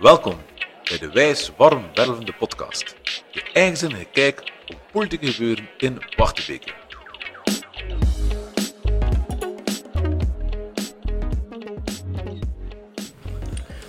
Welkom 0.00 0.34
bij 0.88 0.98
de 0.98 1.10
Wijs 1.12 1.52
Warm 1.56 1.84
Wervende 1.94 2.32
podcast. 2.38 2.96
Je 3.30 3.42
eigenzinnige 3.52 4.06
kijk 4.12 4.52
op 4.66 4.76
politieke 4.92 5.26
gebeuren 5.26 5.68
in 5.78 5.98
Wachtebeke. 6.16 6.70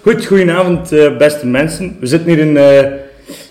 Goed, 0.02 0.26
goedenavond 0.26 0.92
uh, 0.92 1.18
beste 1.18 1.48
mensen. 1.48 1.98
We 2.00 2.06
zitten 2.06 2.30
hier 2.30 2.40
in 2.40 2.56
uh, 2.56 3.00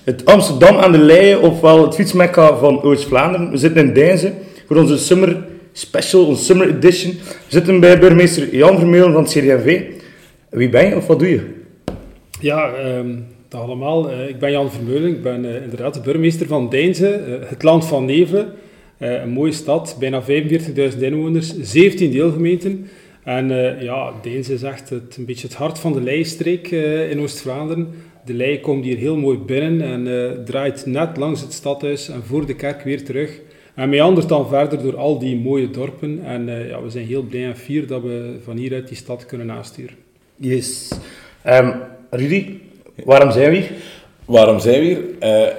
het 0.05 0.25
Amsterdam 0.25 0.77
aan 0.77 0.93
de 0.93 0.99
Leie, 0.99 1.41
ofwel 1.41 1.83
het 1.83 1.95
fietsmekka 1.95 2.57
van 2.57 2.83
Oost-Vlaanderen. 2.83 3.51
We 3.51 3.57
zitten 3.57 3.87
in 3.87 3.95
Deinzen 3.95 4.35
voor 4.67 4.77
onze 4.77 4.99
summer 4.99 5.45
special, 5.73 6.27
onze 6.27 6.45
summer 6.45 6.69
edition. 6.69 7.13
We 7.13 7.35
zitten 7.49 7.81
bij 7.81 7.99
burgemeester 7.99 8.55
Jan 8.55 8.79
Vermeulen 8.79 9.13
van 9.13 9.23
het 9.23 9.33
CD&V. 9.33 9.83
Wie 10.51 10.69
ben 10.69 10.89
je 10.89 10.97
of 10.97 11.07
wat 11.07 11.19
doe 11.19 11.29
je? 11.29 11.56
Ja, 12.41 12.97
um, 12.99 13.27
dag 13.49 13.61
allemaal. 13.61 14.11
Uh, 14.11 14.29
ik 14.29 14.39
ben 14.39 14.51
Jan 14.51 14.71
Vermeulen. 14.71 15.11
Ik 15.11 15.23
ben 15.23 15.45
uh, 15.45 15.63
inderdaad 15.63 15.95
de 15.95 16.01
burgemeester 16.01 16.47
van 16.47 16.69
Deinzen, 16.69 17.29
uh, 17.29 17.49
het 17.49 17.63
land 17.63 17.85
van 17.85 18.05
Nevelen. 18.05 18.53
een 18.99 19.31
mooie 19.31 19.53
stad, 19.53 19.97
bijna 19.99 20.23
45.000 20.23 20.99
inwoners, 20.99 21.61
17 21.61 22.11
deelgemeenten. 22.11 22.89
En 23.25 23.49
ja, 23.81 24.13
Deinzen 24.23 24.55
is 24.55 24.63
echt 24.63 24.91
het, 24.91 25.17
een 25.17 25.25
beetje 25.25 25.47
het 25.47 25.57
hart 25.57 25.79
van 25.79 25.93
de 25.93 26.01
Leijstreek 26.01 26.71
in 27.11 27.21
Oost-Vlaanderen. 27.21 27.89
De 28.25 28.35
Lei 28.35 28.61
komt 28.61 28.85
hier 28.85 28.97
heel 28.97 29.17
mooi 29.17 29.39
binnen 29.39 29.83
en 29.83 30.45
draait 30.45 30.87
net 30.87 31.17
langs 31.17 31.41
het 31.41 31.53
stadhuis 31.53 32.09
en 32.09 32.23
voor 32.25 32.47
de 32.47 32.55
kerk 32.55 32.83
weer 32.83 33.05
terug. 33.05 33.41
En 33.75 33.89
meandert 33.89 34.29
dan 34.29 34.49
verder 34.49 34.83
door 34.83 34.97
al 34.97 35.19
die 35.19 35.37
mooie 35.37 35.71
dorpen. 35.71 36.25
En 36.25 36.47
ja, 36.69 36.83
we 36.83 36.91
zijn 36.91 37.07
heel 37.07 37.23
blij 37.23 37.45
en 37.45 37.57
fier 37.57 37.87
dat 37.87 38.03
we 38.03 38.37
van 38.45 38.57
hieruit 38.57 38.89
die 38.89 38.97
stad 38.97 39.27
kunnen 39.27 39.51
aansturen. 39.51 39.97
Yes. 40.37 40.93
Um, 41.47 41.75
Rudy, 42.11 42.59
waarom 43.05 43.31
zijn 43.31 43.51
we 43.51 43.57
hier? 43.57 43.71
Waarom 44.25 44.61
zijn 44.61 44.81
we 44.81 44.87
hier? 44.87 45.01
Uh, 45.21 45.53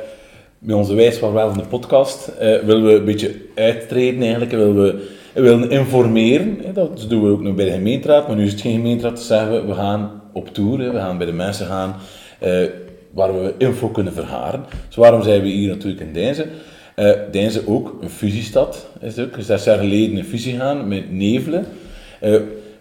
met 0.60 0.76
onze 0.76 0.94
wijs 0.94 1.18
van 1.18 1.34
wel 1.34 1.50
van 1.50 1.58
de 1.58 1.68
podcast 1.68 2.30
uh, 2.30 2.38
willen 2.40 2.86
we 2.86 2.94
een 2.94 3.06
beetje 3.06 3.36
uittreden 3.56 4.22
eigenlijk. 4.22 4.52
Willen 4.52 4.84
we 4.84 5.16
willen 5.34 5.70
informeren. 5.70 6.74
Dat 6.74 7.06
doen 7.10 7.24
we 7.24 7.30
ook 7.30 7.42
nog 7.42 7.56
bij 7.56 7.66
de 7.66 7.72
gemeenteraad. 7.72 8.28
Maar 8.28 8.36
nu 8.36 8.46
is 8.46 8.52
het 8.52 8.62
geen 8.62 8.76
gemeenteraad. 8.76 9.16
Dus 9.16 9.28
zeggen 9.28 9.52
we, 9.52 9.68
we 9.68 9.74
gaan 9.74 10.22
op 10.34 10.54
tour. 10.54 10.78
We 10.78 10.98
gaan 10.98 11.18
bij 11.18 11.28
de 11.28 11.34
mensen 11.34 11.68
gaan 11.68 11.96
uh, 12.44 12.66
waar 13.12 13.42
we 13.42 13.54
info 13.58 13.88
kunnen 13.88 14.14
verharen. 14.14 14.66
Dus 14.88 14.96
waarom 14.96 15.24
zijn 15.24 15.42
we 15.42 15.48
hier 15.48 15.70
natuurlijk 15.70 16.02
in 16.02 16.14
Deinzen? 16.14 16.50
Uh, 16.96 17.12
Deinzen 17.32 17.68
ook 17.68 17.98
een 18.02 18.10
fusiestad. 18.10 18.88
Is 19.02 19.20
ook 19.20 19.36
zes 19.40 19.64
jaar 19.64 19.78
geleden 19.78 20.18
een 20.18 20.26
fusie 20.26 20.58
gaan 20.58 20.88
met 20.88 21.12
Nevelen. 21.12 21.66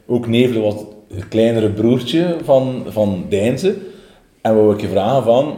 ook 0.06 0.26
Nevelen 0.26 0.62
was 0.62 0.74
het 1.14 1.28
kleinere 1.28 1.70
broertje 1.70 2.36
van, 2.42 2.82
van 2.88 3.24
Deinze. 3.28 3.76
En 4.40 4.66
we 4.66 4.74
ik 4.74 4.80
je 4.80 4.88
vragen 4.88 5.22
van, 5.22 5.56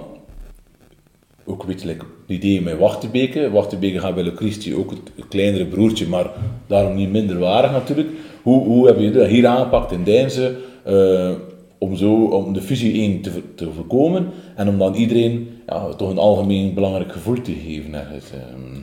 ook 1.44 1.60
een 1.60 1.66
beetje 1.66 1.88
het 1.88 2.02
idee 2.26 2.62
met 2.62 2.78
Wachtebeke. 2.78 3.50
Wachtebeke 3.50 3.98
gaat 3.98 4.14
bij 4.14 4.24
Le 4.24 4.36
Christi 4.36 4.74
ook 4.74 4.90
het, 4.90 5.28
kleinere 5.28 5.66
broertje, 5.66 6.06
maar 6.06 6.30
daarom 6.66 6.94
niet 6.94 7.10
minder 7.10 7.38
waardig 7.38 7.70
natuurlijk. 7.70 8.08
Hoe, 8.42 8.64
hoe 8.64 8.86
heb 8.86 8.98
je 8.98 9.10
dat 9.10 9.26
hier 9.26 9.46
aangepakt 9.46 9.92
in 9.92 10.04
Deinze 10.04 10.56
uh, 10.86 11.30
om, 11.78 11.96
zo, 11.96 12.24
om 12.24 12.52
de 12.52 12.60
fusie 12.60 12.92
1 13.00 13.20
te, 13.20 13.54
te 13.54 13.70
voorkomen 13.72 14.28
en 14.54 14.68
om 14.68 14.78
dan 14.78 14.94
iedereen 14.94 15.48
ja, 15.66 15.88
toch 15.88 16.10
een 16.10 16.18
algemeen 16.18 16.74
belangrijk 16.74 17.12
gevoel 17.12 17.40
te 17.42 17.52
geven? 17.52 17.94
Ergens, 17.94 18.32
uh. 18.32 18.78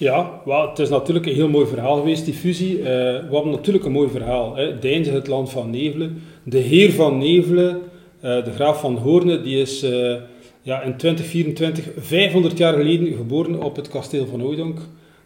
Ja, 0.00 0.40
well, 0.44 0.68
het 0.68 0.78
is 0.78 0.88
natuurlijk 0.88 1.26
een 1.26 1.34
heel 1.34 1.48
mooi 1.48 1.66
verhaal 1.66 1.96
geweest, 1.96 2.24
die 2.24 2.34
fusie. 2.34 2.78
Uh, 2.78 2.84
we 2.84 3.28
hebben 3.30 3.50
natuurlijk 3.50 3.84
een 3.84 3.92
mooi 3.92 4.10
verhaal. 4.10 4.56
Hè. 4.56 4.78
Deinze, 4.78 5.10
het 5.10 5.26
land 5.26 5.50
van 5.50 5.70
Nevelen. 5.70 6.22
De 6.42 6.58
heer 6.58 6.92
van 6.92 7.18
Nevelen, 7.18 7.76
uh, 7.76 8.44
de 8.44 8.52
graaf 8.54 8.80
van 8.80 8.96
Hoorne, 8.96 9.42
die 9.42 9.60
is 9.60 9.84
uh, 9.84 10.16
ja, 10.62 10.82
in 10.82 10.96
2024, 10.96 11.84
500 11.98 12.58
jaar 12.58 12.72
geleden, 12.72 13.12
geboren 13.12 13.62
op 13.62 13.76
het 13.76 13.88
kasteel 13.88 14.26
van 14.26 14.40
Oudonk. 14.40 14.78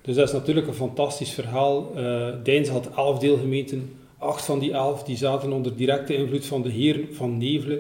Dus 0.03 0.15
dat 0.15 0.27
is 0.27 0.33
natuurlijk 0.33 0.67
een 0.67 0.75
fantastisch 0.75 1.31
verhaal. 1.31 1.93
Uh, 1.97 2.27
Deinze 2.43 2.73
had 2.73 2.91
elf 2.97 3.19
deelgemeenten. 3.19 3.91
Acht 4.19 4.45
van 4.45 4.59
die 4.59 4.73
elf 4.73 5.03
die 5.03 5.17
zaten 5.17 5.53
onder 5.53 5.77
directe 5.77 6.17
invloed 6.17 6.47
van 6.47 6.63
de 6.63 6.71
heer 6.71 7.01
van 7.13 7.39
Nevelen. 7.39 7.79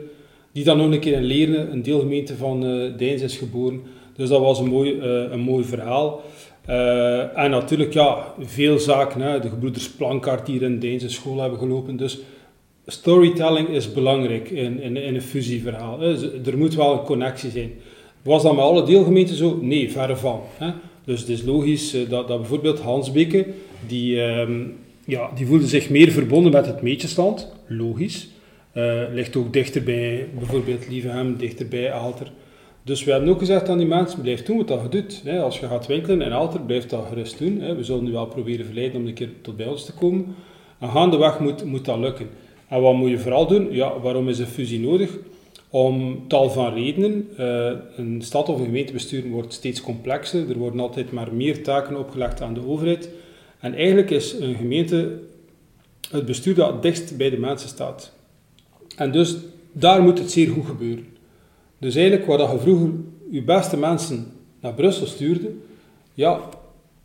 Die 0.52 0.64
dan 0.64 0.76
nog 0.76 0.92
een 0.92 1.00
keer 1.00 1.16
in 1.16 1.24
Leerne, 1.24 1.58
een 1.58 1.82
deelgemeente 1.82 2.36
van 2.36 2.64
uh, 2.64 2.96
Deinze, 2.96 3.24
is 3.24 3.36
geboren. 3.36 3.82
Dus 4.16 4.28
dat 4.28 4.40
was 4.40 4.58
een 4.58 4.68
mooi, 4.68 5.00
een 5.00 5.40
mooi 5.40 5.64
verhaal. 5.64 6.22
Uh, 6.68 7.38
en 7.38 7.50
natuurlijk, 7.50 7.92
ja, 7.92 8.34
veel 8.40 8.78
zaken. 8.78 9.20
Hè. 9.20 9.40
De 9.40 9.48
gebroeders 9.48 9.90
Plankaart 9.90 10.46
hier 10.46 10.62
in 10.62 10.78
Deense 10.78 11.08
school 11.08 11.40
hebben 11.40 11.58
gelopen. 11.58 11.96
Dus 11.96 12.18
storytelling 12.86 13.68
is 13.68 13.92
belangrijk 13.92 14.50
in, 14.50 14.80
in, 14.80 14.96
in 14.96 15.14
een 15.14 15.22
fusieverhaal. 15.22 16.00
Hè. 16.00 16.40
Er 16.50 16.58
moet 16.58 16.74
wel 16.74 16.92
een 16.92 17.04
connectie 17.04 17.50
zijn. 17.50 17.72
Was 18.22 18.42
dat 18.42 18.54
met 18.54 18.64
alle 18.64 18.84
deelgemeenten 18.84 19.36
zo? 19.36 19.58
Nee, 19.60 19.90
verre 19.90 20.16
van. 20.16 20.40
Hè. 20.56 20.70
Dus 21.04 21.20
het 21.20 21.28
is 21.28 21.42
logisch 21.42 21.94
uh, 21.94 22.08
dat, 22.08 22.28
dat 22.28 22.38
bijvoorbeeld 22.38 22.80
Hansbeke, 22.80 23.46
die, 23.86 24.20
um, 24.22 24.76
ja, 25.06 25.30
die 25.34 25.46
voelde 25.46 25.66
zich 25.66 25.90
meer 25.90 26.10
verbonden 26.10 26.52
met 26.52 26.66
het 26.66 26.82
meetjesland. 26.82 27.52
Logisch. 27.66 28.28
Uh, 28.74 29.02
ligt 29.12 29.36
ook 29.36 29.52
dichter 29.52 29.82
bij 29.82 30.26
bijvoorbeeld 30.38 30.88
Lievehem, 30.88 31.36
dichter 31.36 31.68
bij 31.68 31.92
Aalter. 31.92 32.32
Dus 32.84 33.04
we 33.04 33.10
hebben 33.10 33.28
ook 33.28 33.38
gezegd 33.38 33.68
aan 33.68 33.78
die 33.78 33.86
mensen, 33.86 34.20
blijf 34.20 34.42
doen 34.42 34.66
wat 34.66 34.82
je 34.82 34.88
doet. 34.88 35.22
Als 35.40 35.58
je 35.58 35.66
gaat 35.66 35.86
winkelen 35.86 36.22
in 36.22 36.32
Alter, 36.32 36.60
blijf 36.60 36.86
dat 36.86 37.06
gerust 37.08 37.38
doen. 37.38 37.76
We 37.76 37.84
zullen 37.84 38.04
nu 38.04 38.12
wel 38.12 38.26
proberen 38.26 38.64
verleiden 38.64 39.00
om 39.00 39.06
een 39.06 39.14
keer 39.14 39.30
tot 39.40 39.56
bij 39.56 39.66
ons 39.66 39.84
te 39.84 39.92
komen. 39.92 40.34
En 40.78 40.88
gaandeweg 40.88 41.40
moet, 41.40 41.64
moet 41.64 41.84
dat 41.84 41.98
lukken. 41.98 42.28
En 42.68 42.80
wat 42.80 42.94
moet 42.94 43.10
je 43.10 43.18
vooral 43.18 43.46
doen? 43.46 43.72
Ja, 43.72 44.00
waarom 44.00 44.28
is 44.28 44.38
een 44.38 44.46
fusie 44.46 44.80
nodig? 44.80 45.10
Om 45.70 46.24
tal 46.28 46.50
van 46.50 46.74
redenen. 46.74 47.28
Uh, 47.38 47.70
een 47.96 48.22
stad 48.22 48.48
of 48.48 48.58
een 48.58 48.64
gemeentebestuur 48.64 49.28
wordt 49.28 49.52
steeds 49.52 49.80
complexer. 49.80 50.50
Er 50.50 50.58
worden 50.58 50.80
altijd 50.80 51.12
maar 51.12 51.34
meer 51.34 51.62
taken 51.62 51.98
opgelegd 51.98 52.40
aan 52.40 52.54
de 52.54 52.66
overheid. 52.66 53.10
En 53.58 53.74
eigenlijk 53.74 54.10
is 54.10 54.32
een 54.32 54.54
gemeente 54.54 55.18
het 56.10 56.26
bestuur 56.26 56.54
dat 56.54 56.82
dichtst 56.82 57.16
bij 57.16 57.30
de 57.30 57.38
mensen 57.38 57.68
staat. 57.68 58.12
En 58.96 59.12
dus 59.12 59.36
daar 59.72 60.02
moet 60.02 60.18
het 60.18 60.30
zeer 60.30 60.48
goed 60.48 60.66
gebeuren. 60.66 61.06
Dus 61.78 61.94
eigenlijk, 61.94 62.26
waar 62.26 62.52
je 62.52 62.58
vroeger 62.58 62.90
je 63.30 63.42
beste 63.42 63.76
mensen 63.76 64.26
naar 64.60 64.74
Brussel 64.74 65.06
stuurde, 65.06 65.50
ja, 66.14 66.40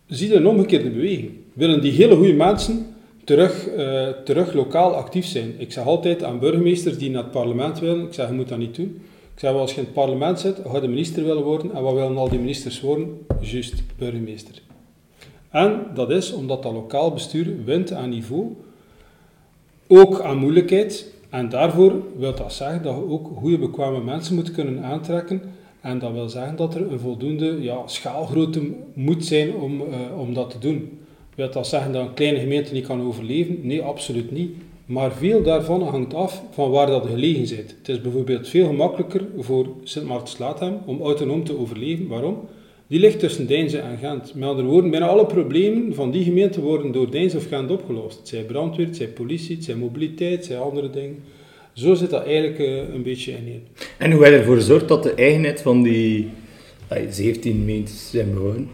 zie 0.08 0.30
je 0.30 0.36
een 0.36 0.48
omgekeerde 0.48 0.90
beweging. 0.90 1.32
Willen 1.54 1.82
die 1.82 1.92
hele 1.92 2.16
goede 2.16 2.34
mensen 2.34 2.86
terug, 3.24 3.68
uh, 3.78 4.08
terug 4.10 4.54
lokaal 4.54 4.96
actief 4.96 5.26
zijn? 5.26 5.54
Ik 5.58 5.72
zeg 5.72 5.86
altijd 5.86 6.24
aan 6.24 6.40
burgemeesters 6.40 6.98
die 6.98 7.10
naar 7.10 7.24
het 7.24 7.32
parlement 7.32 7.80
willen, 7.80 8.06
ik 8.06 8.14
zeg, 8.14 8.28
je 8.28 8.34
moet 8.34 8.50
dat 8.50 8.58
niet 8.58 8.76
doen. 8.76 9.02
Ik 9.34 9.40
zeg, 9.40 9.52
als 9.52 9.72
je 9.72 9.78
in 9.78 9.84
het 9.84 9.94
parlement 9.94 10.40
zit, 10.40 10.58
ga 10.66 10.82
je 10.82 10.88
minister 10.88 11.24
willen 11.24 11.44
worden. 11.44 11.76
En 11.76 11.82
wat 11.82 11.94
willen 11.94 12.18
al 12.18 12.30
die 12.30 12.40
ministers 12.40 12.82
worden? 12.82 13.26
Juist, 13.42 13.84
burgemeester. 13.98 14.62
En 15.50 15.86
dat 15.94 16.12
is 16.12 16.32
omdat 16.32 16.64
dat 16.64 16.74
lokaal 16.74 17.12
bestuur 17.12 17.64
wint 17.66 17.92
aan 17.92 18.10
niveau, 18.10 18.56
ook 19.88 20.22
aan 20.22 20.38
moeilijkheid, 20.38 21.14
en 21.30 21.50
daarvoor 21.50 21.94
wil 22.18 22.36
dat 22.36 22.54
zeggen 22.54 22.84
dat 22.84 22.96
je 22.96 23.10
ook 23.10 23.32
goede 23.36 23.58
bekwame 23.58 24.04
mensen 24.04 24.36
moet 24.36 24.52
kunnen 24.52 24.84
aantrekken. 24.84 25.42
En 25.82 26.00
dat 26.00 26.12
wil 26.12 26.30
zeggen 26.30 26.56
dat 26.56 26.76
er 26.76 26.92
een 26.92 27.00
voldoende 27.00 27.62
ja, 27.62 27.78
schaalgrootte 27.86 28.72
moet 28.94 29.26
zijn 29.26 29.56
om, 29.56 29.82
uh, 29.82 30.20
om 30.20 30.34
dat 30.34 30.50
te 30.50 30.60
doen. 30.60 31.00
Wil 31.36 31.52
dat 31.52 31.68
zeggen 31.68 31.92
dat 31.92 32.08
een 32.08 32.14
kleine 32.14 32.40
gemeente 32.40 32.74
niet 32.74 32.86
kan 32.86 33.02
overleven? 33.02 33.60
Nee, 33.62 33.82
absoluut 33.82 34.32
niet. 34.32 34.52
Maar 34.86 35.12
veel 35.12 35.44
daarvan 35.44 35.82
hangt 35.82 36.14
af 36.14 36.44
van 36.52 36.72
waar 36.72 36.88
dat 36.88 37.06
gelegen 37.06 37.48
zit. 37.48 37.76
Het 37.78 37.90
is 37.90 38.02
bijvoorbeeld 38.02 38.48
veel 38.48 38.68
gemakkelijker 38.68 39.28
voor 39.38 39.68
Sint 39.84 40.06
Maartens-Laathem 40.06 40.78
om 40.86 41.02
autonoom 41.02 41.44
te 41.44 41.58
overleven. 41.58 42.08
Waarom? 42.08 42.38
Die 42.90 43.00
ligt 43.00 43.20
tussen 43.20 43.48
Deinze 43.48 43.78
en 43.78 43.98
Gent. 43.98 44.36
Met 44.36 44.50
andere 44.50 44.68
woorden, 44.68 44.92
bijna 44.92 45.08
alle 45.08 45.26
problemen 45.26 45.94
van 45.94 46.12
die 46.12 46.24
gemeente 46.24 46.62
worden 46.62 46.92
door 46.92 47.12
Deinze 47.12 47.38
of 47.38 47.48
Gent 47.48 47.72
opgelost. 47.72 48.18
Het 48.18 48.28
zij 48.28 48.44
brandweer, 48.44 48.86
het 48.86 48.96
zij 48.96 49.08
politie, 49.08 49.56
het 49.56 49.66
zij 49.66 49.76
mobiliteit, 49.76 50.32
het 50.32 50.46
zij 50.46 50.58
andere 50.58 50.90
dingen. 50.90 51.24
Zo 51.74 51.94
zit 51.94 52.10
dat 52.10 52.26
eigenlijk 52.26 52.60
uh, 52.60 52.94
een 52.94 53.04
beetje 53.04 53.32
in. 53.32 53.64
En 53.98 54.12
hoe 54.12 54.26
je 54.26 54.32
ervoor 54.32 54.56
gezorgd 54.56 54.88
dat 54.88 55.04
de 55.04 55.14
eigenheid 55.14 55.62
van 55.62 55.84
die 55.84 56.30
17 57.10 57.52
gemeentes 57.52 58.10
zijn 58.10 58.34
behouden? 58.34 58.70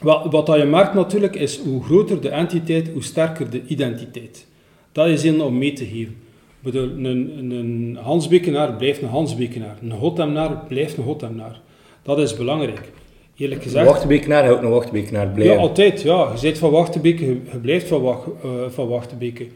Wat, 0.00 0.32
wat 0.32 0.46
dat 0.46 0.58
je 0.58 0.64
merkt 0.64 0.94
natuurlijk 0.94 1.36
is, 1.36 1.58
hoe 1.58 1.82
groter 1.82 2.20
de 2.20 2.28
entiteit, 2.28 2.88
hoe 2.88 3.02
sterker 3.02 3.50
de 3.50 3.62
identiteit. 3.66 4.46
Dat 4.92 5.06
is 5.06 5.24
in 5.24 5.40
om 5.40 5.58
mee 5.58 5.72
te 5.72 5.84
geven. 5.84 6.16
Bedoel, 6.60 6.90
een, 6.90 7.50
een, 7.50 7.98
Hansbekenaar 8.00 8.72
blijft 8.72 9.02
een 9.02 9.08
Hansbekenaar. 9.08 9.78
Een 9.82 9.90
Hotemnaar 9.90 10.64
blijft 10.68 10.96
een 10.96 11.04
Hotemnaar. 11.04 11.60
Dat 12.02 12.18
is 12.18 12.36
belangrijk 12.36 12.90
eerlijk 13.38 13.62
gezegd... 13.62 13.86
Wachtenbekenaar 13.86 14.50
ook 14.50 14.62
een 14.62 14.70
Wachtenbekenaar 14.70 15.28
blijven. 15.28 15.54
Ja, 15.54 15.60
altijd. 15.60 16.02
Ja. 16.02 16.32
Je 16.34 16.40
bent 16.40 16.58
van 16.58 16.70
Wachtenbeke, 16.70 17.26
je, 17.26 17.58
blijft 17.62 17.88
van, 17.88 18.02
wacht, 18.02 18.26
uh, 18.44 18.50
van 18.68 18.88
Wachtenbeke. 18.88 19.46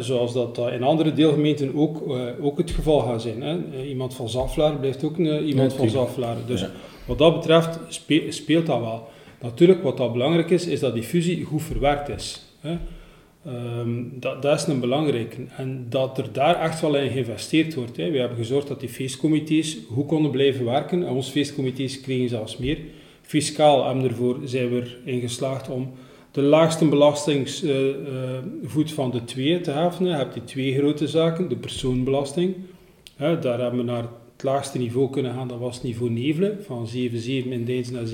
Zoals 0.00 0.32
dat 0.32 0.58
uh, 0.58 0.72
in 0.72 0.82
andere 0.82 1.12
deelgemeenten 1.12 1.74
ook, 1.74 2.08
uh, 2.08 2.20
ook 2.40 2.58
het 2.58 2.70
geval 2.70 3.00
gaat 3.00 3.22
zijn. 3.22 3.42
Hè. 3.42 3.82
Iemand 3.84 4.14
van 4.14 4.28
Zaflaar 4.28 4.76
blijft 4.76 5.04
ook 5.04 5.18
een, 5.18 5.44
iemand 5.44 5.72
ja, 5.72 5.78
van 5.78 5.88
Zaflaar. 5.88 6.36
Dus 6.46 6.60
ja. 6.60 6.70
wat 7.06 7.18
dat 7.18 7.34
betreft 7.34 7.78
speelt 8.28 8.66
dat 8.66 8.80
wel. 8.80 9.08
Natuurlijk, 9.40 9.82
wat 9.82 9.96
dat 9.96 10.12
belangrijk 10.12 10.50
is, 10.50 10.66
is 10.66 10.80
dat 10.80 10.94
die 10.94 11.02
fusie 11.02 11.44
goed 11.44 11.62
verwerkt 11.62 12.08
is. 12.08 12.42
Hè. 12.60 12.76
Ehm, 13.46 14.02
dat, 14.12 14.42
dat 14.42 14.60
is 14.60 14.66
een 14.66 14.80
belangrijke. 14.80 15.36
En 15.56 15.86
dat 15.88 16.18
er 16.18 16.32
daar 16.32 16.60
echt 16.60 16.80
wel 16.80 16.96
in 16.96 17.10
geïnvesteerd 17.10 17.74
wordt. 17.74 17.96
Hè. 17.96 18.10
We 18.10 18.18
hebben 18.18 18.38
gezorgd 18.38 18.68
dat 18.68 18.80
die 18.80 18.88
feestcomité's 18.88 19.78
goed 19.92 20.06
konden 20.06 20.30
blijven 20.30 20.64
werken. 20.64 21.06
En 21.06 21.12
onze 21.12 21.30
feestcomité's 21.30 22.00
kregen 22.00 22.28
zelfs 22.28 22.56
meer. 22.56 22.78
Fiscaal 23.26 23.86
hebben 23.86 24.04
ervoor 24.04 24.38
zijn 24.44 24.70
we 24.70 24.82
erin 25.04 25.20
geslaagd 25.20 25.68
om 25.68 25.92
de 26.30 26.42
laagste 26.42 26.88
belastingsvoet 26.88 28.92
van 28.92 29.10
de 29.10 29.24
twee 29.24 29.60
te 29.60 29.70
heffen. 29.70 30.06
Je 30.06 30.12
hebt 30.12 30.34
die 30.34 30.44
twee 30.44 30.74
grote 30.74 31.08
zaken. 31.08 31.48
De 31.48 31.56
persoonbelasting. 31.56 32.54
Daar 33.16 33.60
hebben 33.60 33.76
we 33.76 33.82
naar 33.82 34.04
het 34.32 34.42
laagste 34.42 34.78
niveau 34.78 35.10
kunnen 35.10 35.34
gaan. 35.34 35.48
Dat 35.48 35.58
was 35.58 35.82
niveau 35.82 36.10
Nevelen, 36.10 36.58
van 36.64 36.88
7,7 36.96 37.00
in 37.26 37.64
Deinzen 37.64 37.94
naar 37.94 38.06
7,2. 38.06 38.12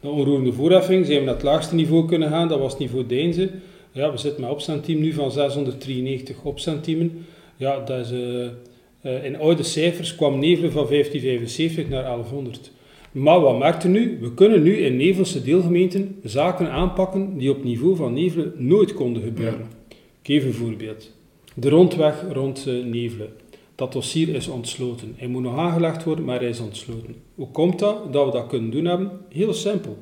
De 0.00 0.08
onroerende 0.08 0.52
voorheffing 0.52 1.06
zijn 1.06 1.18
we 1.18 1.24
naar 1.24 1.34
het 1.34 1.42
laagste 1.42 1.74
niveau 1.74 2.06
kunnen 2.06 2.28
gaan. 2.28 2.48
Dat 2.48 2.58
was 2.58 2.78
niveau 2.78 3.06
Deinzen. 3.06 3.50
Ja, 3.92 4.10
we 4.10 4.16
zitten 4.16 4.40
met 4.40 4.50
opcentiem 4.50 5.00
nu 5.00 5.12
van 5.12 5.32
693 5.32 6.42
opcentiemen. 6.42 7.26
Ja, 7.56 7.80
dat 7.80 7.98
is, 7.98 8.12
uh, 8.12 9.24
in 9.24 9.38
oude 9.38 9.62
cijfers 9.62 10.14
kwam 10.14 10.38
Nevelen 10.38 10.72
van 10.72 10.86
1575 10.86 11.88
naar 11.88 12.02
1100. 12.02 12.70
Maar 13.16 13.40
wat 13.40 13.58
merkte 13.58 13.88
nu? 13.88 14.18
We 14.20 14.34
kunnen 14.34 14.62
nu 14.62 14.76
in 14.76 14.96
Nevelse 14.96 15.42
deelgemeenten 15.42 16.20
zaken 16.22 16.70
aanpakken 16.70 17.38
die 17.38 17.50
op 17.50 17.64
niveau 17.64 17.96
van 17.96 18.12
Nevelen 18.12 18.52
nooit 18.56 18.94
konden 18.94 19.22
gebeuren. 19.22 19.58
Ja. 19.58 19.96
Ik 20.22 20.26
geef 20.26 20.44
een 20.44 20.52
voorbeeld. 20.52 21.12
De 21.54 21.68
rondweg 21.68 22.24
rond 22.32 22.66
uh, 22.68 22.84
Nevelen. 22.84 23.32
Dat 23.74 23.92
dossier 23.92 24.34
is 24.34 24.48
ontsloten. 24.48 25.14
Hij 25.16 25.28
moet 25.28 25.42
nog 25.42 25.56
aangelegd 25.56 26.04
worden, 26.04 26.24
maar 26.24 26.38
hij 26.38 26.48
is 26.48 26.60
ontsloten. 26.60 27.14
Hoe 27.34 27.50
komt 27.50 27.78
dat 27.78 28.12
dat 28.12 28.26
we 28.26 28.32
dat 28.32 28.46
kunnen 28.46 28.70
doen 28.70 28.84
hebben? 28.84 29.10
Heel 29.28 29.52
simpel. 29.52 29.96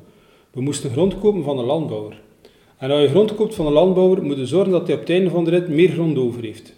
We 0.50 0.60
moesten 0.60 0.90
grond 0.90 1.19
kopen 1.19 1.44
van 1.44 1.58
een 1.58 1.64
landbouwer. 1.64 2.20
En 2.78 2.90
als 2.90 3.00
je 3.00 3.08
grond 3.08 3.34
koopt 3.34 3.55
van 3.55 3.67
een 3.67 3.72
landbouwer, 3.72 4.22
moet 4.22 4.37
je 4.37 4.46
zorgen 4.46 4.72
dat 4.72 4.87
hij 4.87 4.94
op 4.94 5.00
het 5.00 5.10
einde 5.10 5.31
van 5.31 5.44
de 5.44 5.50
rit 5.50 5.69
meer 5.69 5.90
grond 5.90 6.19
over 6.19 6.43
heeft. 6.43 6.75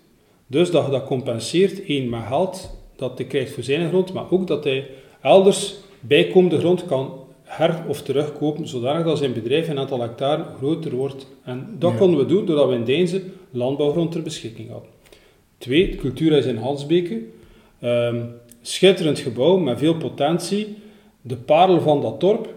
Dus 0.46 0.70
dat 0.70 0.84
je 0.84 0.90
dat 0.90 1.06
compenseert, 1.06 1.84
één 1.84 2.08
met 2.08 2.22
geld 2.28 2.70
dat 2.96 3.18
hij 3.18 3.26
krijgt 3.26 3.52
voor 3.52 3.62
zijn 3.62 3.88
grond, 3.88 4.12
maar 4.12 4.30
ook 4.30 4.46
dat 4.46 4.64
hij 4.64 4.86
elders 5.20 5.84
bijkomende 6.06 6.58
grond 6.58 6.86
kan 6.86 7.12
her- 7.42 7.84
of 7.88 8.02
terugkopen, 8.02 8.68
zodanig 8.68 9.04
dat 9.04 9.18
zijn 9.18 9.32
bedrijf 9.32 9.68
een 9.68 9.78
aantal 9.78 10.00
hectare 10.00 10.44
groter 10.56 10.94
wordt. 10.94 11.26
En 11.44 11.76
dat 11.78 11.92
ja. 11.92 11.98
konden 11.98 12.18
we 12.18 12.26
doen 12.26 12.46
doordat 12.46 12.68
we 12.68 12.74
in 12.74 12.84
Deinze 12.84 13.22
landbouwgrond 13.50 14.12
ter 14.12 14.22
beschikking 14.22 14.70
hadden. 14.70 14.90
Twee, 15.58 15.90
het 15.90 15.96
cultuurhuis 15.96 16.46
in 16.46 16.56
Hansbeke. 16.56 17.22
Um, 17.82 18.34
schitterend 18.62 19.18
gebouw 19.18 19.56
met 19.56 19.78
veel 19.78 19.96
potentie. 19.96 20.76
De 21.20 21.36
parel 21.36 21.80
van 21.80 22.00
dat 22.00 22.20
dorp. 22.20 22.54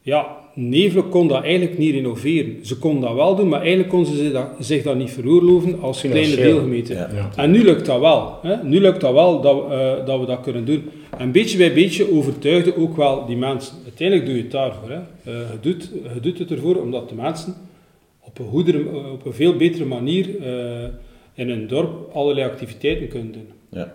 Ja, 0.00 0.41
Nevelen 0.54 1.08
kon 1.08 1.28
dat 1.28 1.42
eigenlijk 1.42 1.78
niet 1.78 1.94
renoveren. 1.94 2.66
Ze 2.66 2.78
konden 2.78 3.02
dat 3.02 3.14
wel 3.14 3.36
doen, 3.36 3.48
maar 3.48 3.60
eigenlijk 3.60 3.88
konden 3.88 4.12
ze 4.12 4.18
zich 4.18 4.32
dat, 4.32 4.46
zich 4.58 4.82
dat 4.82 4.96
niet 4.96 5.10
veroorloven 5.10 5.80
als 5.80 6.00
kleine 6.00 6.36
deelgemeente. 6.36 6.94
Ja, 6.94 7.08
ja. 7.14 7.30
En 7.36 7.50
nu 7.50 7.64
lukt 7.64 7.86
dat 7.86 8.00
wel. 8.00 8.38
Hè? 8.42 8.62
Nu 8.62 8.80
lukt 8.80 9.00
dat 9.00 9.12
wel 9.12 9.40
dat, 9.40 9.64
uh, 9.70 10.06
dat 10.06 10.20
we 10.20 10.26
dat 10.26 10.40
kunnen 10.40 10.64
doen. 10.64 10.90
En 11.18 11.32
beetje 11.32 11.58
bij 11.58 11.72
beetje 11.72 12.12
overtuigde 12.12 12.76
ook 12.76 12.96
wel 12.96 13.26
die 13.26 13.36
mensen. 13.36 13.76
Uiteindelijk 13.84 14.28
doe 14.28 14.36
je 14.36 14.42
het 14.42 14.52
daarvoor. 14.52 14.90
Hè? 14.90 14.96
Uh, 14.98 15.02
je, 15.24 15.58
doet, 15.60 15.90
je 16.14 16.20
doet 16.20 16.38
het 16.38 16.50
ervoor 16.50 16.76
omdat 16.76 17.08
de 17.08 17.14
mensen 17.14 17.54
op 18.20 18.38
een, 18.38 18.46
goedere, 18.46 18.84
op 19.12 19.26
een 19.26 19.34
veel 19.34 19.56
betere 19.56 19.84
manier 19.84 20.28
uh, 20.40 20.88
in 21.34 21.48
een 21.50 21.66
dorp 21.66 22.10
allerlei 22.14 22.46
activiteiten 22.46 23.08
kunnen 23.08 23.32
doen. 23.32 23.48
Ja. 23.70 23.92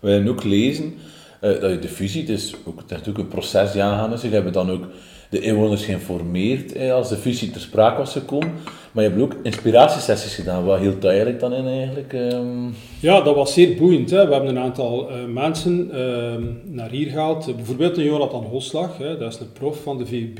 We 0.00 0.10
hebben 0.10 0.30
ook 0.30 0.44
lezen 0.44 0.94
dat 1.40 1.70
je 1.70 1.78
de 1.80 1.88
fusie, 1.88 2.20
het 2.20 2.30
is, 2.30 2.54
ook, 2.64 2.82
natuurlijk 2.88 3.18
een 3.18 3.28
proces 3.28 3.72
die 3.72 3.82
aangaan 3.82 4.12
is. 4.12 4.20
Jullie 4.20 4.34
hebben 4.34 4.52
dan 4.52 4.70
ook 4.70 4.84
de 5.32 5.40
inwoners 5.40 5.84
geïnformeerd 5.84 6.72
eh, 6.72 6.92
als 6.92 7.08
de 7.08 7.16
fusie 7.16 7.50
ter 7.50 7.60
sprake 7.60 7.98
was 7.98 8.12
gekomen. 8.12 8.52
Maar 8.92 9.04
je 9.04 9.10
hebt 9.10 9.22
ook 9.22 9.36
inspiratiesessies 9.42 10.34
gedaan. 10.34 10.64
Wat 10.64 10.80
hield 10.80 11.02
dat 11.02 11.10
eigenlijk 11.10 11.40
dan 11.40 11.52
in 11.52 11.66
eigenlijk? 11.66 12.12
Um... 12.12 12.74
Ja, 13.00 13.20
dat 13.20 13.34
was 13.34 13.52
zeer 13.52 13.76
boeiend. 13.76 14.10
Hè. 14.10 14.26
We 14.26 14.32
hebben 14.32 14.50
een 14.50 14.62
aantal 14.62 15.10
uh, 15.10 15.24
mensen 15.24 15.90
uh, 15.92 16.34
naar 16.64 16.90
hier 16.90 17.10
gehaald. 17.10 17.56
Bijvoorbeeld 17.56 17.96
een 17.96 18.04
Jonathan 18.04 18.44
Hoslag, 18.44 18.98
hè. 18.98 19.18
dat 19.18 19.32
is 19.32 19.40
een 19.40 19.52
prof 19.52 19.82
van 19.82 19.98
de 19.98 20.06
VUB. 20.06 20.36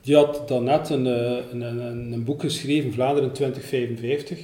Die 0.00 0.16
had 0.16 0.48
dan 0.48 0.64
net 0.64 0.90
een, 0.90 1.06
een, 1.06 1.60
een, 1.60 2.12
een 2.12 2.24
boek 2.24 2.40
geschreven, 2.40 2.92
Vlaanderen 2.92 3.32
2055. 3.32 4.38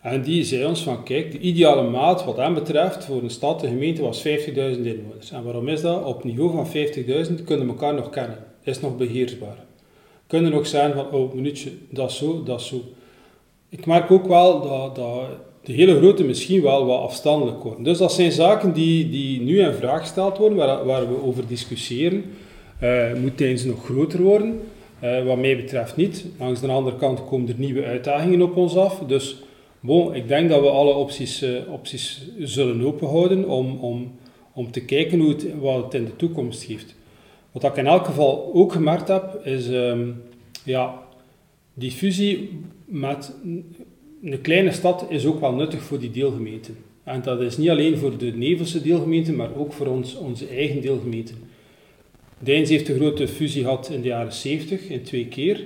En 0.00 0.22
die 0.22 0.44
zei 0.44 0.64
ons 0.64 0.82
van, 0.82 1.04
kijk, 1.04 1.32
de 1.32 1.38
ideale 1.38 1.90
maat 1.90 2.24
wat 2.24 2.36
hem 2.36 2.54
betreft 2.54 3.04
voor 3.04 3.22
een 3.22 3.30
stad, 3.30 3.62
een 3.62 3.68
gemeente, 3.68 4.02
was 4.02 4.26
50.000 4.26 4.54
inwoners. 4.54 5.30
En 5.32 5.42
waarom 5.44 5.68
is 5.68 5.80
dat? 5.80 6.04
Op 6.04 6.24
niveau 6.24 6.52
van 6.52 6.66
50.000 6.66 7.44
kunnen 7.44 7.66
we 7.66 7.72
elkaar 7.72 7.94
nog 7.94 8.10
kennen 8.10 8.45
is 8.66 8.80
nog 8.80 8.96
beheersbaar. 8.96 9.64
Kunnen 10.26 10.50
nog 10.50 10.66
zijn 10.66 10.92
van, 10.92 11.10
oh, 11.10 11.32
minuutje, 11.32 11.70
dat 11.90 12.12
zo, 12.12 12.42
dat 12.42 12.62
zo. 12.62 12.80
Ik 13.68 13.86
merk 13.86 14.10
ook 14.10 14.26
wel 14.26 14.62
dat, 14.62 14.96
dat 14.96 15.28
de 15.62 15.72
hele 15.72 15.96
grote 15.96 16.24
misschien 16.24 16.62
wel 16.62 16.86
wat 16.86 17.00
afstandelijk 17.00 17.62
worden. 17.62 17.84
Dus 17.84 17.98
dat 17.98 18.12
zijn 18.12 18.32
zaken 18.32 18.72
die, 18.72 19.10
die 19.10 19.40
nu 19.40 19.60
in 19.60 19.72
vraag 19.72 20.00
gesteld 20.00 20.38
worden, 20.38 20.58
waar, 20.58 20.84
waar 20.84 21.08
we 21.08 21.22
over 21.22 21.46
discussiëren. 21.46 22.24
Uh, 22.82 23.14
moet 23.14 23.40
eens 23.40 23.64
nog 23.64 23.84
groter 23.84 24.22
worden? 24.22 24.60
Uh, 25.04 25.24
wat 25.24 25.38
mij 25.38 25.56
betreft 25.56 25.96
niet. 25.96 26.26
Langs 26.38 26.60
de 26.60 26.66
andere 26.66 26.96
kant 26.96 27.24
komen 27.24 27.48
er 27.48 27.54
nieuwe 27.58 27.84
uitdagingen 27.84 28.42
op 28.42 28.56
ons 28.56 28.76
af. 28.76 28.98
Dus 29.06 29.36
ik 30.12 30.28
denk 30.28 30.48
dat 30.48 30.60
we 30.60 30.68
alle 30.68 30.94
opties, 30.94 31.42
uh, 31.42 31.72
opties 31.72 32.28
zullen 32.38 32.86
openhouden 32.86 33.48
om, 33.48 33.78
om, 33.78 34.12
om 34.52 34.70
te 34.70 34.84
kijken 34.84 35.20
hoe 35.20 35.28
het, 35.28 35.46
wat 35.60 35.84
het 35.84 35.94
in 35.94 36.04
de 36.04 36.16
toekomst 36.16 36.62
geeft. 36.62 36.95
Wat 37.56 37.64
ik 37.64 37.76
in 37.76 37.86
elk 37.86 38.06
geval 38.06 38.50
ook 38.54 38.72
gemerkt 38.72 39.08
heb, 39.08 39.40
is 39.44 39.68
um, 39.68 40.22
ja, 40.64 41.02
die 41.74 41.90
fusie 41.90 42.60
met 42.84 43.34
een 44.22 44.40
kleine 44.42 44.72
stad 44.72 45.06
is 45.08 45.26
ook 45.26 45.40
wel 45.40 45.52
nuttig 45.52 45.82
voor 45.82 45.98
die 45.98 46.10
deelgemeenten. 46.10 46.76
En 47.04 47.22
dat 47.22 47.40
is 47.40 47.56
niet 47.56 47.70
alleen 47.70 47.98
voor 47.98 48.18
de 48.18 48.32
Nevelse 48.32 48.82
deelgemeenten, 48.82 49.36
maar 49.36 49.56
ook 49.56 49.72
voor 49.72 49.86
ons, 49.86 50.16
onze 50.16 50.46
eigen 50.46 50.80
deelgemeenten. 50.80 51.36
Deins 52.38 52.68
heeft 52.68 52.88
een 52.88 52.96
grote 52.96 53.28
fusie 53.28 53.62
gehad 53.62 53.90
in 53.90 54.00
de 54.00 54.08
jaren 54.08 54.32
70, 54.32 54.88
in 54.88 55.02
twee 55.02 55.26
keer. 55.26 55.64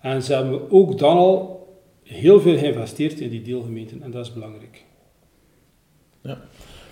En 0.00 0.22
ze 0.22 0.34
hebben 0.34 0.70
ook 0.70 0.98
dan 0.98 1.16
al 1.16 1.68
heel 2.02 2.40
veel 2.40 2.58
geïnvesteerd 2.58 3.20
in 3.20 3.30
die 3.30 3.42
deelgemeenten. 3.42 4.02
En 4.02 4.10
dat 4.10 4.26
is 4.26 4.32
belangrijk. 4.32 4.84
Ja, 6.22 6.40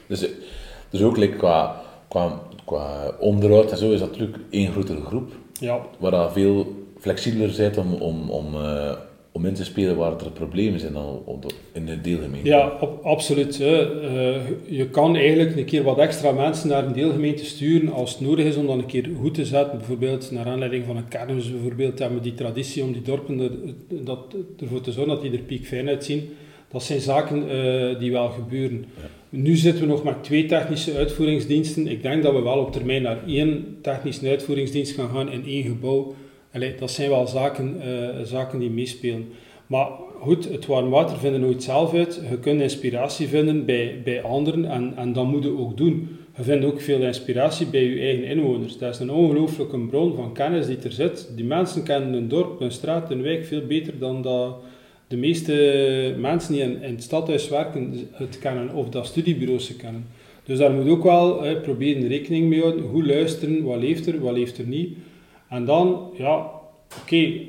dus, 0.06 0.28
dus 0.90 1.02
ook 1.02 1.16
like, 1.16 1.36
qua, 1.36 1.86
qua 2.08 2.40
qua 2.69 3.14
onderhoud 3.20 3.70
en 3.70 3.78
zo 3.78 3.90
is 3.90 4.00
dat 4.00 4.10
natuurlijk 4.10 4.38
één 4.50 4.72
grotere 4.72 5.00
groep. 5.00 5.32
Ja. 5.60 5.81
Waar 5.99 6.10
dat 6.10 6.32
veel 6.32 6.66
flexibeler 6.99 7.55
bent 7.56 7.76
om, 7.76 7.94
om, 7.94 8.31
om, 8.31 8.55
uh, 8.55 8.93
om 9.32 9.46
in 9.46 9.55
te 9.55 9.64
spelen 9.64 9.96
waar 9.96 10.12
er 10.12 10.31
problemen 10.31 10.81
zijn 10.81 10.93
dan 10.93 11.22
in 11.72 11.87
de 11.87 12.00
deelgemeente. 12.00 12.49
Ja, 12.49 12.72
absoluut. 13.02 13.60
Uh, 13.60 13.69
je 14.66 14.88
kan 14.90 15.16
eigenlijk 15.16 15.56
een 15.56 15.64
keer 15.64 15.82
wat 15.82 15.99
extra 15.99 16.32
mensen 16.32 16.69
naar 16.69 16.85
een 16.85 16.92
deelgemeente 16.92 17.44
sturen 17.44 17.92
als 17.92 18.11
het 18.11 18.21
nodig 18.21 18.44
is 18.44 18.56
om 18.56 18.66
dan 18.66 18.78
een 18.78 18.87
keer 18.87 19.09
goed 19.21 19.35
te 19.35 19.44
zetten. 19.44 19.78
Bijvoorbeeld 19.78 20.30
naar 20.30 20.47
aanleiding 20.47 20.85
van 20.87 20.97
een 20.97 21.09
kermis 21.09 21.50
bijvoorbeeld 21.50 21.99
hebben 21.99 22.18
we 22.18 22.25
die 22.25 22.35
traditie 22.35 22.82
om 22.82 22.92
die 22.92 23.02
dorpen 23.02 23.40
er, 23.40 23.50
dat, 24.04 24.18
ervoor 24.61 24.80
te 24.80 24.92
zorgen 24.92 25.14
dat 25.14 25.23
die 25.23 25.32
er 25.32 25.38
piekfijn 25.38 25.88
uitzien. 25.88 26.28
Dat 26.70 26.82
zijn 26.82 27.00
zaken 27.00 27.42
uh, 27.56 27.98
die 27.98 28.12
wel 28.12 28.28
gebeuren. 28.28 28.84
Ja. 28.96 29.08
Nu 29.28 29.56
zitten 29.56 29.82
we 29.82 29.88
nog 29.88 30.04
met 30.04 30.25
twee 30.25 30.46
technische 30.46 30.94
uitvoeringsdiensten. 30.94 31.87
Ik 31.87 32.02
denk 32.02 32.22
dat 32.22 32.34
we 32.34 32.42
wel 32.42 32.58
op 32.58 32.72
termijn 32.72 33.02
naar 33.02 33.18
één 33.26 33.78
technische 33.82 34.28
uitvoeringsdienst 34.28 34.94
gaan 34.94 35.08
gaan 35.08 35.30
in 35.30 35.44
één 35.46 35.62
gebouw. 35.62 36.14
Allee, 36.52 36.75
dat 36.78 36.90
zijn 36.90 37.10
wel 37.10 37.26
zaken, 37.26 37.76
uh, 37.87 38.25
zaken 38.25 38.58
die 38.58 38.70
meespelen. 38.70 39.28
Maar 39.66 39.88
goed, 40.20 40.48
het 40.48 40.66
warm 40.66 40.90
water 40.90 41.18
vinden 41.18 41.40
nooit 41.40 41.62
zelf 41.62 41.94
uit. 41.94 42.22
Je 42.30 42.38
kunt 42.38 42.60
inspiratie 42.60 43.28
vinden 43.28 43.64
bij, 43.64 44.00
bij 44.04 44.22
anderen 44.22 44.64
en, 44.64 44.92
en 44.96 45.12
dat 45.12 45.26
moet 45.26 45.44
je 45.44 45.58
ook 45.58 45.76
doen. 45.76 46.18
Je 46.37 46.42
vindt 46.42 46.64
ook 46.64 46.80
veel 46.80 47.02
inspiratie 47.02 47.66
bij 47.66 47.84
je 47.84 48.00
eigen 48.00 48.25
inwoners. 48.25 48.78
Dat 48.78 48.94
is 48.94 49.00
een 49.00 49.10
ongelooflijke 49.10 49.78
bron 49.78 50.14
van 50.14 50.32
kennis 50.32 50.66
die 50.66 50.78
er 50.82 50.92
zit. 50.92 51.30
Die 51.37 51.44
mensen 51.44 51.82
kennen 51.82 52.12
een 52.12 52.28
dorp, 52.28 52.60
een 52.60 52.72
straat, 52.72 53.10
een 53.10 53.22
wijk 53.22 53.44
veel 53.44 53.66
beter 53.66 53.98
dan 53.98 54.22
dat 54.22 54.56
de 55.08 55.16
meeste 55.16 56.14
mensen 56.18 56.52
die 56.52 56.62
in, 56.62 56.82
in 56.82 56.94
het 56.94 57.02
stadhuis 57.02 57.48
werken 57.48 58.08
het 58.12 58.38
kennen 58.38 58.74
of 58.74 58.88
dat 58.88 59.06
studiebureaus 59.06 59.66
ze 59.66 59.76
kennen. 59.76 60.06
Dus 60.44 60.58
daar 60.58 60.72
moet 60.72 60.88
ook 60.88 61.02
wel 61.02 61.42
hè, 61.42 61.56
proberen 61.56 62.08
rekening 62.08 62.48
mee 62.48 62.60
houden. 62.60 62.84
Hoe 62.84 63.06
luisteren, 63.06 63.62
wat 63.62 63.78
leeft 63.78 64.06
er, 64.06 64.20
wat 64.20 64.32
leeft 64.32 64.58
er 64.58 64.66
niet. 64.66 64.96
En 65.48 65.64
dan, 65.64 66.10
ja, 66.16 66.36
oké, 66.36 66.54
okay, 67.02 67.48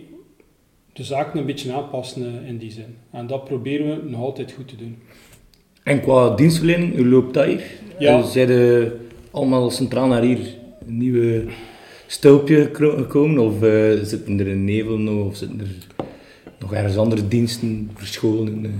de 0.94 1.04
zaken 1.04 1.40
een 1.40 1.46
beetje 1.46 1.74
aanpassen 1.74 2.46
in 2.46 2.58
die 2.58 2.72
zin. 2.72 2.96
En 3.12 3.28
dat 3.28 3.44
proberen 3.44 3.88
we 3.88 4.10
nog 4.10 4.22
altijd 4.22 4.52
goed 4.52 4.68
te 4.68 4.76
doen. 4.76 4.98
En 5.84 6.02
qua 6.02 6.36
dienstverlening, 6.36 6.96
hoe 6.96 7.06
loopt 7.06 7.34
dat 7.34 7.46
hier? 7.46 7.64
Ja. 8.00 8.22
Zijn 8.22 8.92
allemaal 9.32 9.70
centraal 9.70 10.08
naar 10.08 10.22
hier 10.22 10.40
een 10.88 10.98
nieuwe 10.98 11.44
stulpje 12.08 12.70
gekomen? 12.74 13.40
Of 13.40 13.64
uh, 13.64 13.92
zitten 14.04 14.40
er 14.40 14.48
in 14.48 14.66
Nevel 14.66 14.98
nog? 14.98 15.26
Of 15.26 15.36
zitten 15.36 15.60
er 15.60 15.99
nog 16.60 16.74
ergens 16.74 16.98
andere 16.98 17.28
diensten 17.28 17.92
verscholen? 17.94 18.66
Uh. 18.66 18.72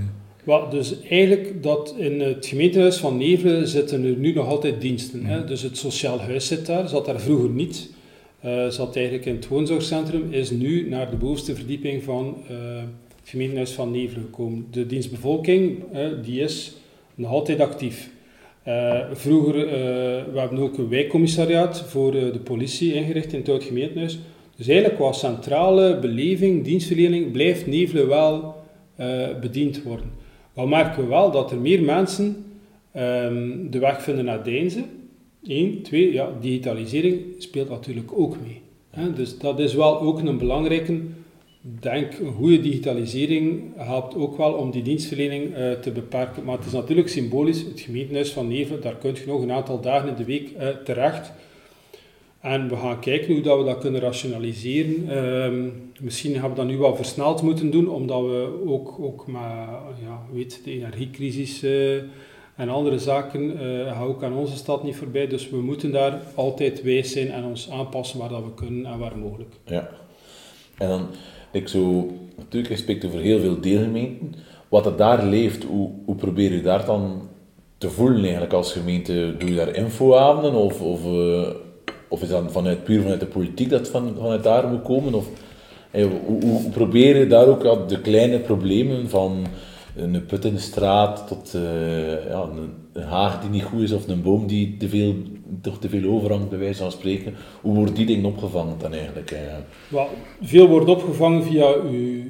Well, 0.44 0.70
dus 0.70 1.02
eigenlijk 1.02 1.64
dat 1.64 1.96
in 1.98 2.20
het 2.22 2.46
gemeentehuis 2.46 2.98
van 2.98 3.18
Nevelen 3.18 3.68
zitten 3.68 4.04
er 4.04 4.16
nu 4.18 4.34
nog 4.34 4.48
altijd 4.48 4.82
diensten. 4.82 5.26
Hè? 5.26 5.46
Dus 5.46 5.62
het 5.62 5.78
sociaal 5.78 6.20
huis 6.20 6.48
zit 6.48 6.66
daar, 6.66 6.88
zat 6.88 7.06
daar 7.06 7.20
vroeger 7.20 7.50
niet. 7.50 7.90
Uh, 8.46 8.68
zat 8.68 8.96
eigenlijk 8.96 9.26
in 9.26 9.36
het 9.36 9.48
woonzorgcentrum, 9.48 10.28
is 10.32 10.50
nu 10.50 10.90
naar 10.90 11.10
de 11.10 11.16
bovenste 11.16 11.56
verdieping 11.56 12.04
van 12.04 12.38
uh, 12.44 12.58
het 13.20 13.30
gemeentehuis 13.30 13.72
van 13.72 13.92
Nevelen 13.92 14.24
gekomen. 14.24 14.68
De 14.72 14.86
dienstbevolking 14.86 15.84
die 16.24 16.42
is 16.42 16.76
nog 17.16 17.32
altijd 17.32 17.60
actief. 17.60 18.10
Vroeger, 19.14 19.54
we 20.34 20.40
hebben 20.40 20.60
ook 20.60 20.78
een 20.78 20.90
wijkcommissariaat 20.90 21.82
voor 21.82 22.12
de 22.12 22.40
politie 22.44 22.94
ingericht 22.94 23.34
in 23.34 23.40
het 23.40 23.50
oud 23.50 23.64
gemeentehuis. 23.64 24.20
Dus 24.60 24.68
eigenlijk 24.68 25.00
qua 25.00 25.12
centrale 25.12 26.00
beleving, 26.00 26.64
dienstverlening, 26.64 27.32
blijft 27.32 27.68
Nevelen 27.68 28.08
wel 28.08 28.56
bediend 29.42 29.84
worden. 29.84 30.12
Wat 30.54 30.68
merken 30.68 31.04
we 31.04 31.10
wel? 31.10 31.32
Dat 31.32 31.52
er 31.52 31.58
meer 31.58 31.82
mensen 31.82 32.46
um, 32.96 33.72
de 33.72 33.80
weg 33.80 34.04
vinden 34.04 34.26
naar 34.26 34.44
Deinzen. 34.44 34.86
Eén. 35.44 35.82
Twee, 35.82 36.14
ja, 36.14 36.30
digitalisering 36.42 37.22
speelt 37.38 37.70
natuurlijk 37.70 38.12
ook 38.14 38.36
mee. 38.46 38.62
Hè? 38.90 39.14
Dus 39.14 39.38
dat 39.38 39.60
is 39.60 39.74
wel 39.74 40.02
ook 40.02 40.20
een 40.20 40.38
belangrijke 40.38 41.02
denk, 41.62 42.20
een 42.20 42.34
goede 42.34 42.60
digitalisering 42.60 43.62
helpt 43.78 44.16
ook 44.16 44.38
wel 44.38 44.54
om 44.54 44.72
die 44.72 44.82
dienstverlening 44.82 45.58
uh, 45.58 45.72
te 45.72 45.92
beperken. 45.92 46.44
Maar 46.44 46.58
het 46.58 46.66
is 46.66 46.72
natuurlijk 46.72 47.10
symbolisch, 47.10 47.62
het 47.62 47.80
gemeentehuis 47.80 48.32
van 48.32 48.48
Neven, 48.48 48.82
daar 48.82 48.96
kun 48.96 49.14
je 49.14 49.24
nog 49.28 49.42
een 49.42 49.52
aantal 49.52 49.82
dagen 49.82 50.10
in 50.10 50.16
de 50.16 50.26
week 50.26 50.50
uh, 50.60 50.68
terecht. 50.68 51.32
En 52.40 52.70
we 52.70 52.76
gaan 52.76 53.00
kijken 53.00 53.34
hoe 53.34 53.42
dat 53.42 53.58
we 53.58 53.64
dat 53.64 53.78
kunnen 53.78 54.02
rationaliseren. 54.02 55.06
Uh, 55.10 55.72
misschien 56.02 56.32
hebben 56.32 56.50
we 56.50 56.56
dat 56.56 56.66
nu 56.66 56.78
wel 56.78 56.96
versneld 56.96 57.42
moeten 57.42 57.72
doen, 57.72 57.90
omdat 57.90 58.22
we 58.22 58.64
ook, 58.66 59.00
ook 59.00 59.28
met 59.28 59.42
ja, 60.04 60.22
weet, 60.32 60.62
de 60.64 60.72
energiecrisis 60.72 61.64
uh, 61.64 61.96
en 62.56 62.70
andere 62.70 63.00
zaken 63.00 63.58
gaan 63.88 64.08
ook 64.08 64.24
aan 64.24 64.34
onze 64.34 64.58
stad 64.58 64.84
niet 64.84 64.96
voorbij. 64.96 65.28
Dus 65.28 65.50
we 65.50 65.58
moeten 65.58 65.92
daar 65.92 66.22
altijd 66.36 66.82
wijs 66.82 67.12
zijn 67.12 67.32
en 67.32 67.44
ons 67.44 67.70
aanpassen 67.70 68.20
waar 68.20 68.30
dat 68.30 68.44
we 68.44 68.54
kunnen 68.54 68.86
en 68.86 69.00
waar 69.00 69.18
mogelijk. 69.18 69.54
Ja. 69.66 69.90
En 70.78 70.88
dan 70.88 71.08
ik 71.52 71.68
zo, 71.68 72.12
natuurlijk, 72.38 72.78
spreekt 72.78 73.06
over 73.06 73.20
heel 73.20 73.40
veel 73.40 73.60
deelgemeenten. 73.62 74.36
Wat 74.68 74.86
er 74.86 74.96
daar 74.96 75.26
leeft, 75.26 75.64
hoe, 75.64 75.92
hoe 76.06 76.16
probeer 76.16 76.54
je 76.54 76.62
daar 76.62 76.86
dan 76.86 77.22
te 77.78 77.90
voelen 77.90 78.22
eigenlijk 78.22 78.54
als 78.54 78.72
gemeente? 78.72 79.36
Doe 79.38 79.50
je 79.50 79.56
daar 79.56 79.76
infoavonden 79.76 80.54
of, 80.54 80.82
of, 80.82 81.06
uh, 81.06 81.48
of 82.10 82.22
is 82.22 82.30
dat 82.30 82.52
vanuit, 82.52 82.84
puur 82.84 83.02
vanuit 83.02 83.20
de 83.20 83.26
politiek 83.26 83.70
dat 83.70 83.88
van, 83.88 84.16
vanuit 84.18 84.44
daar 84.44 84.68
moet 84.68 84.84
komen? 84.84 85.14
Of, 85.14 85.28
eh, 85.92 86.06
hoe, 86.26 86.98
je 86.98 87.28
daar 87.28 87.48
ook 87.48 87.90
de 87.90 88.02
kleine 88.02 88.40
problemen 88.40 89.10
van 89.10 89.48
een 89.96 90.26
put 90.26 90.46
in 90.46 90.54
de 90.54 90.60
straat 90.60 91.28
tot 91.28 91.54
uh, 91.56 91.62
ja, 92.30 92.50
een, 92.94 93.04
haag 93.04 93.42
die 93.42 93.50
niet 93.50 93.64
goed 93.64 93.82
is 93.82 93.92
of 93.92 94.08
een 94.08 94.22
boom 94.22 94.48
die 94.48 94.78
te 94.78 94.90
veel, 94.90 95.16
toch 95.62 95.80
te 95.80 95.90
veel 95.90 96.12
overhangt, 96.12 96.50
bij 96.50 96.60
wijze 96.60 96.82
van 96.82 96.92
spreken. 96.92 97.36
Hoe 97.62 97.76
worden 97.76 97.94
die 97.94 98.06
dingen 98.06 98.26
opgevangen 98.26 98.76
dan 98.78 98.94
eigenlijk? 98.94 99.36
Well, 99.88 100.08
veel 100.42 100.68
wordt 100.68 100.90
opgevangen 100.90 101.44
via 101.44 101.74
uw 101.74 102.24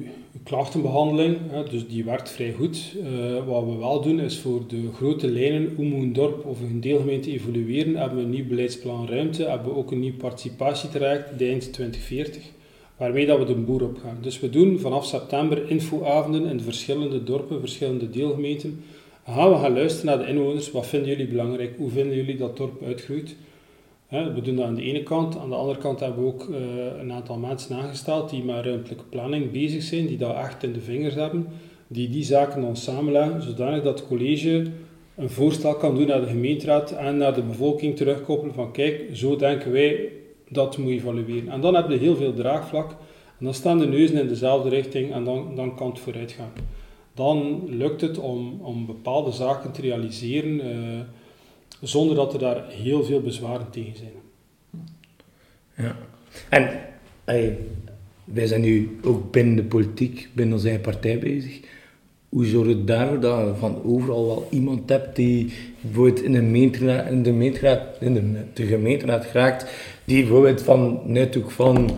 klachtenbehandeling, 0.50 1.38
dus 1.70 1.88
die 1.88 2.04
werkt 2.04 2.30
vrij 2.30 2.52
goed. 2.52 2.94
Uh, 2.96 3.46
wat 3.46 3.64
we 3.64 3.76
wel 3.76 4.00
doen 4.00 4.20
is 4.20 4.38
voor 4.38 4.62
de 4.68 4.88
grote 4.94 5.28
lijnen, 5.28 5.72
hoe 5.76 5.84
moet 5.84 6.02
een 6.02 6.12
dorp 6.12 6.44
of 6.44 6.60
een 6.60 6.80
deelgemeente 6.80 7.32
evolueren, 7.32 7.96
hebben 7.96 8.18
we 8.18 8.24
een 8.24 8.30
nieuw 8.30 8.46
beleidsplan 8.46 9.08
ruimte, 9.08 9.44
hebben 9.44 9.72
we 9.72 9.78
ook 9.78 9.90
een 9.90 10.00
nieuw 10.00 10.16
participatietraject, 10.16 11.38
de 11.38 11.46
eind 11.46 11.72
2040 11.72 12.42
waarmee 12.96 13.26
dat 13.26 13.38
we 13.38 13.44
de 13.44 13.54
boer 13.54 13.82
op 13.82 13.98
gaan. 14.02 14.18
Dus 14.20 14.40
we 14.40 14.50
doen 14.50 14.78
vanaf 14.78 15.06
september 15.06 15.70
infoavonden 15.70 16.46
in 16.46 16.56
de 16.56 16.62
verschillende 16.62 17.24
dorpen, 17.24 17.60
verschillende 17.60 18.10
deelgemeenten. 18.10 18.84
Gaan 19.26 19.50
we 19.50 19.56
gaan 19.56 19.74
luisteren 19.74 20.06
naar 20.06 20.26
de 20.26 20.32
inwoners. 20.32 20.70
Wat 20.70 20.86
vinden 20.86 21.08
jullie 21.08 21.28
belangrijk? 21.28 21.76
Hoe 21.76 21.90
vinden 21.90 22.16
jullie 22.16 22.36
dat 22.36 22.56
dorp 22.56 22.82
uitgroeit? 22.84 23.36
We 24.10 24.40
doen 24.42 24.56
dat 24.56 24.66
aan 24.66 24.74
de 24.74 24.82
ene 24.82 25.02
kant. 25.02 25.38
Aan 25.38 25.48
de 25.48 25.54
andere 25.54 25.78
kant 25.78 26.00
hebben 26.00 26.24
we 26.24 26.26
ook 26.26 26.48
eh, 26.48 27.00
een 27.00 27.12
aantal 27.12 27.36
mensen 27.36 27.76
aangesteld 27.76 28.30
die 28.30 28.44
met 28.44 28.64
ruimtelijke 28.64 29.04
planning 29.04 29.50
bezig 29.50 29.82
zijn, 29.82 30.06
die 30.06 30.16
dat 30.16 30.36
echt 30.36 30.62
in 30.62 30.72
de 30.72 30.80
vingers 30.80 31.14
hebben, 31.14 31.46
die 31.86 32.08
die 32.08 32.24
zaken 32.24 32.60
dan 32.60 32.76
samenleggen, 32.76 33.42
zodanig 33.42 33.82
dat 33.82 33.98
het 33.98 34.08
college 34.08 34.66
een 35.16 35.30
voorstel 35.30 35.74
kan 35.74 35.94
doen 35.94 36.06
naar 36.06 36.20
de 36.20 36.26
gemeenteraad 36.26 36.90
en 36.90 37.16
naar 37.16 37.34
de 37.34 37.42
bevolking 37.42 37.96
terugkoppelen 37.96 38.54
van 38.54 38.72
kijk, 38.72 39.08
zo 39.12 39.36
denken 39.36 39.72
wij 39.72 40.08
dat 40.48 40.78
moet 40.78 40.88
je 40.88 40.94
evalueren. 40.94 41.48
En 41.48 41.60
dan 41.60 41.74
heb 41.74 41.90
je 41.90 41.96
heel 41.96 42.16
veel 42.16 42.34
draagvlak. 42.34 42.90
En 43.38 43.44
dan 43.44 43.54
staan 43.54 43.78
de 43.78 43.86
neuzen 43.86 44.20
in 44.20 44.28
dezelfde 44.28 44.68
richting 44.68 45.12
en 45.12 45.24
dan, 45.24 45.52
dan 45.54 45.76
kan 45.76 45.88
het 45.88 45.98
vooruit 45.98 46.32
gaan. 46.32 46.52
Dan 47.14 47.62
lukt 47.68 48.00
het 48.00 48.18
om, 48.18 48.60
om 48.62 48.86
bepaalde 48.86 49.30
zaken 49.30 49.72
te 49.72 49.80
realiseren 49.80 50.54
uh, 50.54 51.00
zonder 51.80 52.16
dat 52.16 52.32
er 52.32 52.38
daar 52.38 52.64
heel 52.68 53.04
veel 53.04 53.20
bezwaren 53.20 53.70
tegen 53.70 53.96
zijn. 53.96 54.12
Ja. 55.76 55.96
En 56.48 56.70
wij 58.24 58.46
zijn 58.46 58.60
nu 58.60 58.98
ook 59.04 59.30
binnen 59.30 59.56
de 59.56 59.62
politiek, 59.62 60.28
binnen 60.32 60.54
onze 60.54 60.68
eigen 60.68 60.84
partij 60.84 61.18
bezig. 61.18 61.60
Hoe 62.28 62.46
zorg 62.46 62.68
je 62.68 62.84
daarvoor 62.84 63.20
dat 63.20 63.46
je 63.46 63.54
van 63.58 63.82
overal 63.84 64.26
wel 64.26 64.48
iemand 64.50 64.88
hebt 64.88 65.16
die 65.16 65.52
bijvoorbeeld 65.80 66.22
in 66.22 66.32
de 66.32 66.38
gemeenteraad, 66.38 67.10
in 67.10 67.22
de, 67.22 67.30
gemeenteraad, 67.30 67.96
in 68.00 68.36
de, 68.54 68.66
gemeenteraad 68.66 69.24
geraakt, 69.24 69.70
die 70.04 70.22
bijvoorbeeld 70.22 70.62
van 70.62 71.00
net 71.04 71.36
ook 71.36 71.50
van, 71.50 71.90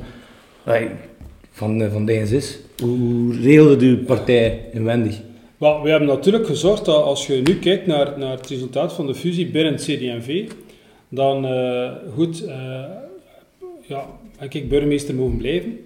van, 1.50 1.90
van 1.90 2.08
is. 2.08 2.58
Hoe 2.82 3.40
regelde 3.40 3.76
de 3.76 3.96
partij 3.96 4.68
inwendig? 4.72 5.20
We 5.62 5.90
hebben 5.90 6.08
natuurlijk 6.08 6.46
gezorgd 6.46 6.84
dat 6.84 7.04
als 7.04 7.26
je 7.26 7.42
nu 7.44 7.58
kijkt 7.58 7.86
naar, 7.86 8.18
naar 8.18 8.36
het 8.36 8.46
resultaat 8.46 8.92
van 8.92 9.06
de 9.06 9.14
fusie 9.14 9.50
binnen 9.50 9.72
het 9.72 9.82
CD&V, 9.82 10.50
dan 11.08 11.44
uh, 11.44 11.90
goed, 12.14 12.42
uh, 12.42 12.84
ja, 13.86 14.06
denk 14.38 14.54
ik 14.54 14.68
burgemeester 14.68 15.14
mogen 15.14 15.36
blijven, 15.36 15.78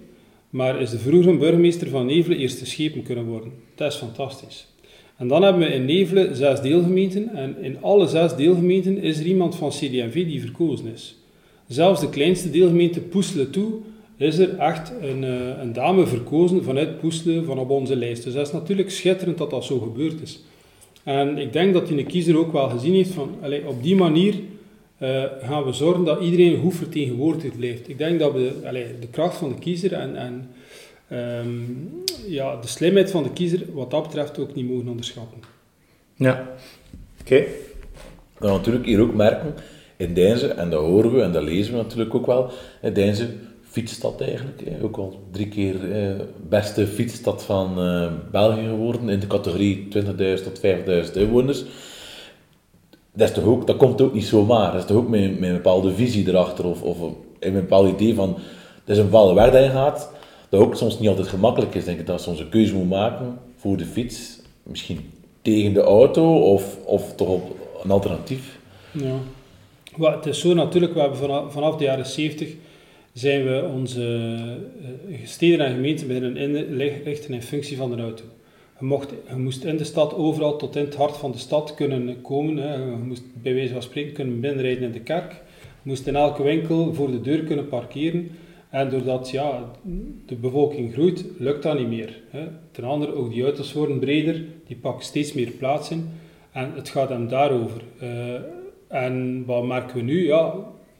maar 0.49 0.81
is 0.81 0.89
de 0.89 0.99
vroegere 0.99 1.37
burgemeester 1.37 1.89
van 1.89 2.05
Nevelen 2.05 2.37
eerste 2.37 2.65
schepen 2.65 3.03
kunnen 3.03 3.25
worden. 3.25 3.51
Dat 3.75 3.91
is 3.91 3.97
fantastisch. 3.97 4.67
En 5.17 5.27
dan 5.27 5.43
hebben 5.43 5.61
we 5.61 5.73
in 5.73 5.85
Nevelen 5.85 6.35
zes 6.35 6.61
deelgemeenten 6.61 7.29
en 7.29 7.55
in 7.61 7.81
alle 7.81 8.07
zes 8.07 8.35
deelgemeenten 8.35 8.97
is 8.97 9.19
er 9.19 9.25
iemand 9.25 9.55
van 9.55 9.69
CD&V 9.69 10.13
die 10.13 10.41
verkozen 10.41 10.93
is. 10.93 11.15
Zelfs 11.67 12.01
de 12.01 12.09
kleinste 12.09 12.49
deelgemeente 12.49 12.99
Poeselen 13.01 13.51
toe 13.51 13.71
is 14.17 14.37
er 14.37 14.57
echt 14.57 14.91
een, 15.01 15.23
eh, 15.23 15.61
een 15.61 15.73
dame 15.73 16.07
verkozen 16.07 16.63
vanuit 16.63 16.99
Poeselen 16.99 17.45
van 17.45 17.59
op 17.59 17.69
onze 17.69 17.95
lijst. 17.95 18.23
Dus 18.23 18.33
dat 18.33 18.47
is 18.47 18.53
natuurlijk 18.53 18.91
schitterend 18.91 19.37
dat 19.37 19.49
dat 19.49 19.65
zo 19.65 19.79
gebeurd 19.79 20.21
is. 20.21 20.39
En 21.03 21.37
ik 21.37 21.53
denk 21.53 21.73
dat 21.73 21.87
die 21.87 22.03
kiezer 22.03 22.37
ook 22.37 22.51
wel 22.51 22.69
gezien 22.69 22.93
heeft 22.93 23.11
van, 23.11 23.35
allez, 23.41 23.65
op 23.65 23.83
die 23.83 23.95
manier 23.95 24.35
uh, 25.01 25.23
gaan 25.41 25.63
we 25.63 25.71
zorgen 25.71 26.03
dat 26.03 26.21
iedereen 26.21 26.59
goed 26.59 26.75
vertegenwoordigd 26.75 27.57
blijft. 27.57 27.89
Ik 27.89 27.97
denk 27.97 28.19
dat 28.19 28.33
we 28.33 28.51
allez, 28.65 28.87
de 28.99 29.07
kracht 29.07 29.37
van 29.37 29.49
de 29.49 29.59
kiezer 29.59 29.93
en, 29.93 30.15
en 30.15 30.49
um, 31.17 32.03
ja, 32.27 32.55
de 32.61 32.67
slimheid 32.67 33.11
van 33.11 33.23
de 33.23 33.33
kiezer 33.33 33.61
wat 33.73 33.91
dat 33.91 34.03
betreft 34.03 34.39
ook 34.39 34.55
niet 34.55 34.69
mogen 34.69 34.87
onderschatten. 34.87 35.39
Ja, 36.15 36.55
oké. 37.21 37.33
Okay. 37.33 37.47
We 38.37 38.47
natuurlijk 38.47 38.85
hier 38.85 39.01
ook 39.01 39.13
merken 39.13 39.53
in 39.97 40.13
Deinzen, 40.13 40.57
en 40.57 40.69
dat 40.69 40.81
horen 40.81 41.13
we 41.13 41.21
en 41.21 41.31
dat 41.31 41.43
lezen 41.43 41.73
we 41.73 41.81
natuurlijk 41.81 42.15
ook 42.15 42.25
wel, 42.25 42.51
in 42.81 42.93
Deinzen 42.93 43.39
fietsstad 43.77 44.21
eigenlijk, 44.21 44.61
ook 44.81 44.97
al 44.97 45.19
drie 45.31 45.47
keer 45.47 45.91
eh, 45.91 46.15
beste 46.49 46.87
fietsstad 46.87 47.43
van 47.43 47.85
uh, 47.85 48.07
België 48.31 48.67
geworden 48.67 49.09
in 49.09 49.19
de 49.19 49.27
categorie 49.27 49.87
20.000 49.97 50.43
tot 50.43 50.61
50.000 51.07 51.13
inwoners. 51.13 51.63
Dat, 53.13 53.29
is 53.29 53.35
toch 53.35 53.43
ook, 53.43 53.67
dat 53.67 53.77
komt 53.77 54.01
ook 54.01 54.13
niet 54.13 54.25
zomaar, 54.25 54.71
dat 54.71 54.81
is 54.81 54.87
toch 54.87 54.97
ook 54.97 55.07
met, 55.07 55.39
met 55.39 55.49
een 55.49 55.55
bepaalde 55.55 55.93
visie 55.93 56.27
erachter 56.27 56.65
of, 56.65 56.81
of 56.81 56.97
een 57.39 57.53
bepaald 57.53 57.87
idee 57.87 58.15
van, 58.15 58.33
dat 58.83 58.95
is 58.95 58.97
een 58.97 59.09
bepaalde 59.09 59.33
weg 59.33 59.51
dat 59.51 59.71
gaat, 59.71 60.11
dat 60.49 60.61
ook 60.61 60.75
soms 60.75 60.99
niet 60.99 61.09
altijd 61.09 61.27
gemakkelijk 61.27 61.75
is, 61.75 61.85
denk 61.85 61.99
ik, 61.99 62.05
dat 62.05 62.17
je 62.19 62.25
soms 62.25 62.39
een 62.39 62.49
keuze 62.49 62.75
moet 62.75 62.89
maken 62.89 63.39
voor 63.55 63.77
de 63.77 63.85
fiets, 63.85 64.39
misschien 64.63 65.11
tegen 65.41 65.73
de 65.73 65.81
auto 65.81 66.39
of, 66.39 66.77
of 66.85 67.15
toch 67.15 67.27
op 67.27 67.55
een 67.83 67.91
alternatief. 67.91 68.59
Ja. 68.91 69.15
Het 70.11 70.25
is 70.25 70.39
zo 70.39 70.53
natuurlijk, 70.53 70.93
we 70.93 70.99
hebben 70.99 71.51
vanaf 71.51 71.75
de 71.75 71.83
jaren 71.83 72.05
70 72.05 72.49
zijn 73.17 73.43
we 73.43 73.69
onze 73.73 74.01
uh, 75.07 75.17
steden 75.23 75.65
en 75.65 75.73
gemeenten 75.73 76.07
beginnen 76.07 76.37
inrichten 76.37 77.33
in 77.33 77.41
functie 77.41 77.77
van 77.77 77.95
de 77.95 78.01
auto. 78.01 78.23
Je, 78.79 78.85
mocht, 78.85 79.13
je 79.29 79.35
moest 79.35 79.63
in 79.63 79.77
de 79.77 79.83
stad 79.83 80.13
overal 80.13 80.57
tot 80.57 80.75
in 80.75 80.85
het 80.85 80.95
hart 80.95 81.17
van 81.17 81.31
de 81.31 81.37
stad 81.37 81.75
kunnen 81.75 82.21
komen. 82.21 82.55
Je 82.79 83.03
moest 83.03 83.23
bij 83.41 83.53
wijze 83.53 83.73
van 83.73 83.81
spreken 83.81 84.13
kunnen 84.13 84.39
binnenrijden 84.39 84.83
in 84.83 84.91
de 84.91 84.99
kerk. 84.99 85.31
Je 85.83 85.89
moest 85.89 86.07
in 86.07 86.15
elke 86.15 86.43
winkel 86.43 86.93
voor 86.93 87.11
de 87.11 87.21
deur 87.21 87.43
kunnen 87.43 87.67
parkeren. 87.67 88.29
En 88.69 88.89
doordat 88.89 89.29
ja, 89.29 89.71
de 90.25 90.35
bevolking 90.35 90.93
groeit, 90.93 91.25
lukt 91.37 91.63
dat 91.63 91.79
niet 91.79 91.87
meer. 91.87 92.21
Ten 92.71 92.83
andere, 92.83 93.13
ook 93.13 93.33
die 93.33 93.43
auto's 93.43 93.73
worden 93.73 93.99
breder, 93.99 94.43
die 94.67 94.77
pakken 94.77 95.05
steeds 95.05 95.33
meer 95.33 95.51
plaats 95.51 95.91
in. 95.91 96.09
En 96.51 96.71
het 96.75 96.89
gaat 96.89 97.09
hem 97.09 97.27
daarover. 97.27 97.81
Uh, 98.01 98.33
en 98.87 99.43
wat 99.45 99.65
merken 99.65 99.95
we 99.95 100.01
nu? 100.01 100.25
Ja, 100.25 100.53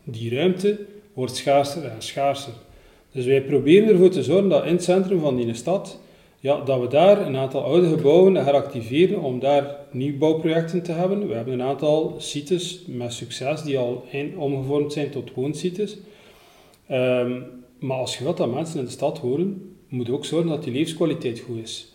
die 0.03 0.35
ruimte 0.35 0.79
wordt 1.17 1.35
schaarser 1.35 1.83
en 1.83 2.01
schaarser. 2.01 2.53
Dus 3.11 3.25
wij 3.25 3.41
proberen 3.41 3.89
ervoor 3.89 4.09
te 4.09 4.23
zorgen 4.23 4.49
dat 4.49 4.65
in 4.65 4.71
het 4.71 4.83
centrum 4.83 5.19
van 5.19 5.35
die 5.35 5.53
stad, 5.53 5.99
ja, 6.39 6.61
dat 6.61 6.79
we 6.79 6.87
daar 6.87 7.27
een 7.27 7.35
aantal 7.35 7.63
oude 7.63 7.89
gebouwen 7.89 8.35
heractiveren 8.35 9.21
om 9.21 9.39
daar 9.39 9.75
nieuwbouwprojecten 9.91 10.83
te 10.83 10.91
hebben. 10.91 11.27
We 11.27 11.33
hebben 11.33 11.53
een 11.53 11.61
aantal 11.61 12.15
sites 12.17 12.83
met 12.87 13.13
succes 13.13 13.63
die 13.63 13.77
al 13.77 14.05
omgevormd 14.37 14.93
zijn 14.93 15.09
tot 15.09 15.33
woonsites. 15.33 15.97
Um, 16.91 17.45
maar 17.79 17.97
als 17.97 18.17
je 18.17 18.23
wilt 18.23 18.37
dat 18.37 18.53
mensen 18.53 18.79
in 18.79 18.85
de 18.85 18.91
stad 18.91 19.17
horen, 19.17 19.75
moet 19.87 20.07
je 20.07 20.13
ook 20.13 20.25
zorgen 20.25 20.49
dat 20.49 20.63
die 20.63 20.73
levenskwaliteit 20.73 21.39
goed 21.39 21.61
is. 21.61 21.93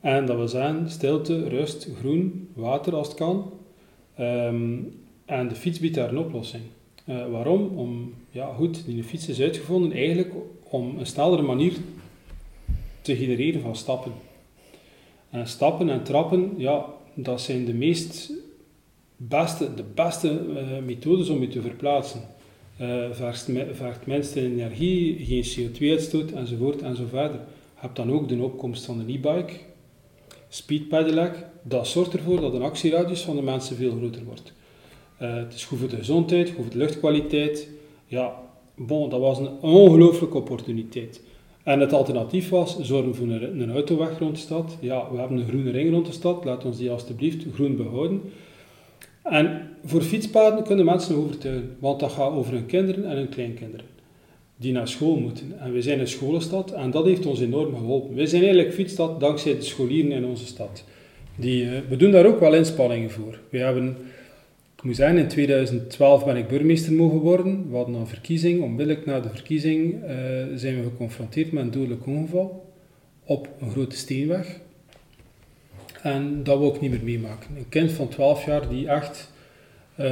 En 0.00 0.26
dat 0.26 0.36
wil 0.36 0.48
zeggen 0.48 0.90
stilte, 0.90 1.48
rust, 1.48 1.88
groen, 1.98 2.48
water 2.54 2.94
als 2.94 3.08
het 3.08 3.16
kan. 3.16 3.52
Ehm, 4.16 4.78
en 5.24 5.48
de 5.48 5.54
fiets 5.54 5.78
biedt 5.78 5.94
daar 5.94 6.08
een 6.08 6.18
oplossing. 6.18 6.62
Eh, 7.08 7.30
waarom? 7.30 7.78
Om, 7.78 8.14
ja 8.30 8.54
goed, 8.54 8.84
die 8.86 9.04
fiets 9.04 9.28
is 9.28 9.40
uitgevonden 9.40 9.92
eigenlijk 9.92 10.32
om 10.62 10.98
een 10.98 11.06
snellere 11.06 11.42
manier 11.42 11.72
te 13.00 13.16
genereren 13.16 13.60
van 13.60 13.76
stappen. 13.76 14.12
En 15.30 15.46
stappen 15.46 15.88
en 15.88 16.02
trappen, 16.02 16.54
ja, 16.56 16.86
dat 17.14 17.40
zijn 17.40 17.64
de 17.64 17.74
meest 17.74 18.32
beste, 19.16 19.74
de 19.74 19.84
beste 19.94 20.40
uh, 20.48 20.84
methodes 20.84 21.28
om 21.28 21.40
je 21.40 21.48
te 21.48 21.60
verplaatsen. 21.60 22.20
Uh, 22.80 23.10
vergt, 23.12 24.06
minste 24.06 24.40
energie, 24.40 25.24
geen 25.26 25.44
CO2-uitstoot 25.44 26.30
enzovoort 26.30 26.82
en 26.82 26.96
zo 26.96 27.04
verder. 27.08 27.40
Je 27.40 27.80
hebt 27.80 27.96
dan 27.96 28.12
ook 28.12 28.28
de 28.28 28.42
opkomst 28.42 28.84
van 28.84 28.98
de 28.98 29.12
e-bike, 29.12 29.52
speed 30.48 30.88
pedelec. 30.88 31.46
Dat 31.62 31.88
zorgt 31.88 32.12
ervoor 32.12 32.40
dat 32.40 32.52
de 32.52 32.58
actieradius 32.58 33.20
van 33.20 33.36
de 33.36 33.42
mensen 33.42 33.76
veel 33.76 33.96
groter 33.96 34.24
wordt. 34.24 34.52
Uh, 35.22 35.34
het 35.34 35.54
is 35.54 35.64
goed 35.64 35.78
voor 35.78 35.88
de 35.88 35.96
gezondheid, 35.96 36.48
goed 36.48 36.62
voor 36.62 36.72
de 36.72 36.78
luchtkwaliteit. 36.78 37.68
Ja, 38.06 38.34
bon, 38.74 39.10
dat 39.10 39.20
was 39.20 39.38
een 39.38 39.60
ongelooflijke 39.60 40.36
opportuniteit. 40.36 41.22
En 41.62 41.80
het 41.80 41.92
alternatief 41.92 42.48
was 42.48 42.80
zorgen 42.80 43.14
voor 43.14 43.26
een, 43.26 43.60
een 43.60 43.72
autoweg 43.72 44.18
rond 44.18 44.34
de 44.34 44.40
stad. 44.40 44.76
Ja, 44.80 45.10
we 45.10 45.18
hebben 45.18 45.38
een 45.38 45.48
groene 45.48 45.70
ring 45.70 45.90
rond 45.90 46.06
de 46.06 46.12
stad, 46.12 46.44
laat 46.44 46.64
ons 46.64 46.78
die 46.78 46.90
alstublieft 46.90 47.44
groen 47.54 47.76
behouden. 47.76 48.22
En 49.22 49.70
voor 49.84 50.02
fietspaden 50.02 50.64
kunnen 50.64 50.84
mensen 50.84 51.16
overtuigen, 51.16 51.76
want 51.78 52.00
dat 52.00 52.12
gaat 52.12 52.32
over 52.32 52.52
hun 52.52 52.66
kinderen 52.66 53.04
en 53.04 53.16
hun 53.16 53.28
kleinkinderen 53.28 53.86
die 54.58 54.72
naar 54.72 54.88
school 54.88 55.16
moeten. 55.16 55.54
En 55.60 55.72
we 55.72 55.82
zijn 55.82 56.00
een 56.00 56.08
scholenstad 56.08 56.70
en 56.72 56.90
dat 56.90 57.04
heeft 57.04 57.26
ons 57.26 57.40
enorm 57.40 57.76
geholpen. 57.76 58.14
We 58.14 58.26
zijn 58.26 58.42
eigenlijk 58.42 58.74
fietsstad 58.74 59.20
dankzij 59.20 59.54
de 59.54 59.62
scholieren 59.62 60.10
in 60.10 60.24
onze 60.24 60.46
stad. 60.46 60.84
Die, 61.36 61.64
uh, 61.64 61.70
we 61.88 61.96
doen 61.96 62.10
daar 62.10 62.26
ook 62.26 62.40
wel 62.40 62.54
inspanningen 62.54 63.10
voor. 63.10 63.38
We 63.48 63.58
hebben, 63.58 63.96
ik 64.78 64.84
moet 64.84 64.96
zeggen, 64.96 65.18
in 65.18 65.28
2012 65.28 66.24
ben 66.24 66.36
ik 66.36 66.48
burgemeester 66.48 66.92
mogen 66.92 67.18
worden. 67.18 67.70
We 67.70 67.76
hadden 67.76 67.94
een 67.94 68.06
verkiezing. 68.06 68.62
Onmiddellijk 68.62 69.06
na 69.06 69.20
de 69.20 69.28
verkiezing 69.28 69.94
uh, 69.94 70.08
zijn 70.54 70.76
we 70.76 70.82
geconfronteerd 70.82 71.52
met 71.52 71.62
een 71.62 71.70
dodelijk 71.70 72.06
ongeval 72.06 72.72
op 73.24 73.48
een 73.60 73.70
grote 73.70 73.96
steenweg. 73.96 74.60
En 76.02 76.42
dat 76.42 76.58
wil 76.58 76.74
ik 76.74 76.80
niet 76.80 76.90
meer 76.90 77.02
meemaken. 77.02 77.56
Een 77.56 77.68
kind 77.68 77.92
van 77.92 78.08
12 78.08 78.44
jaar 78.44 78.68
die 78.68 78.88
echt 78.88 79.32
uh, 80.00 80.06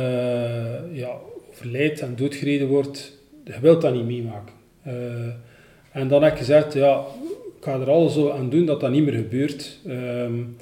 ja, 0.92 1.18
overlijdt 1.50 2.00
en 2.00 2.16
doodgereden 2.16 2.68
wordt, 2.68 3.18
je 3.44 3.61
wilt 3.61 3.82
dat 3.82 3.94
niet 3.94 4.06
meemaken. 4.06 4.54
Uh, 4.87 4.92
en 5.92 6.08
dan 6.08 6.23
heb 6.23 6.32
ik 6.32 6.38
gezegd, 6.38 6.73
ja, 6.73 7.04
ik 7.58 7.64
ga 7.64 7.80
er 7.80 7.90
alles 7.90 8.30
aan 8.30 8.50
doen 8.50 8.66
dat 8.66 8.80
dat 8.80 8.90
niet 8.90 9.04
meer 9.04 9.14
gebeurt. 9.14 9.78
Um, 9.87 10.56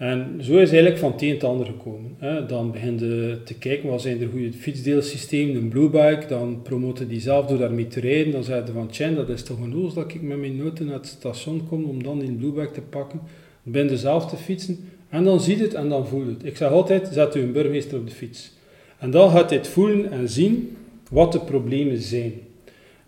en 0.00 0.38
zo 0.42 0.52
is 0.52 0.70
eigenlijk 0.70 0.98
van 0.98 1.12
het 1.12 1.22
een 1.22 1.28
het 1.28 1.44
ander 1.44 1.66
gekomen. 1.66 2.14
Hè. 2.18 2.46
Dan 2.46 2.72
begin 2.72 2.98
je 2.98 3.38
te 3.44 3.54
kijken, 3.54 3.88
wat 3.88 4.02
zijn 4.02 4.20
er 4.20 4.28
goede 4.28 4.52
fietsdeelsystemen, 4.52 5.56
een 5.56 5.68
bluebike, 5.68 6.26
dan 6.28 6.62
promoten 6.62 7.08
die 7.08 7.20
zelf 7.20 7.46
door 7.46 7.58
daarmee 7.58 7.86
te 7.86 8.00
rijden. 8.00 8.32
Dan 8.32 8.44
zeiden 8.44 8.74
van, 8.74 8.88
tja, 8.88 9.10
dat 9.10 9.28
is 9.28 9.42
toch 9.42 9.60
een 9.60 9.76
oos 9.76 9.94
dat 9.94 10.14
ik 10.14 10.22
met 10.22 10.38
mijn 10.38 10.60
auto 10.60 10.84
naar 10.84 10.94
het 10.94 11.06
station 11.06 11.68
kom 11.68 11.84
om 11.84 12.02
dan 12.02 12.18
die 12.18 12.32
bluebike 12.32 12.72
te 12.72 12.80
pakken. 12.80 13.20
Ben 13.62 13.98
zelf 13.98 14.26
te 14.26 14.36
fietsen 14.36 14.78
en 15.08 15.24
dan 15.24 15.40
ziet 15.40 15.60
het 15.60 15.74
en 15.74 15.88
dan 15.88 16.06
voelt 16.06 16.26
het. 16.26 16.44
Ik 16.44 16.56
zeg 16.56 16.70
altijd, 16.70 17.08
zet 17.12 17.36
u 17.36 17.40
een 17.40 17.52
burgemeester 17.52 17.98
op 17.98 18.06
de 18.06 18.14
fiets. 18.14 18.52
En 18.98 19.10
dan 19.10 19.30
gaat 19.30 19.50
hij 19.50 19.58
het 19.58 19.68
voelen 19.68 20.10
en 20.10 20.28
zien 20.28 20.76
wat 21.10 21.32
de 21.32 21.40
problemen 21.40 21.98
zijn. 21.98 22.32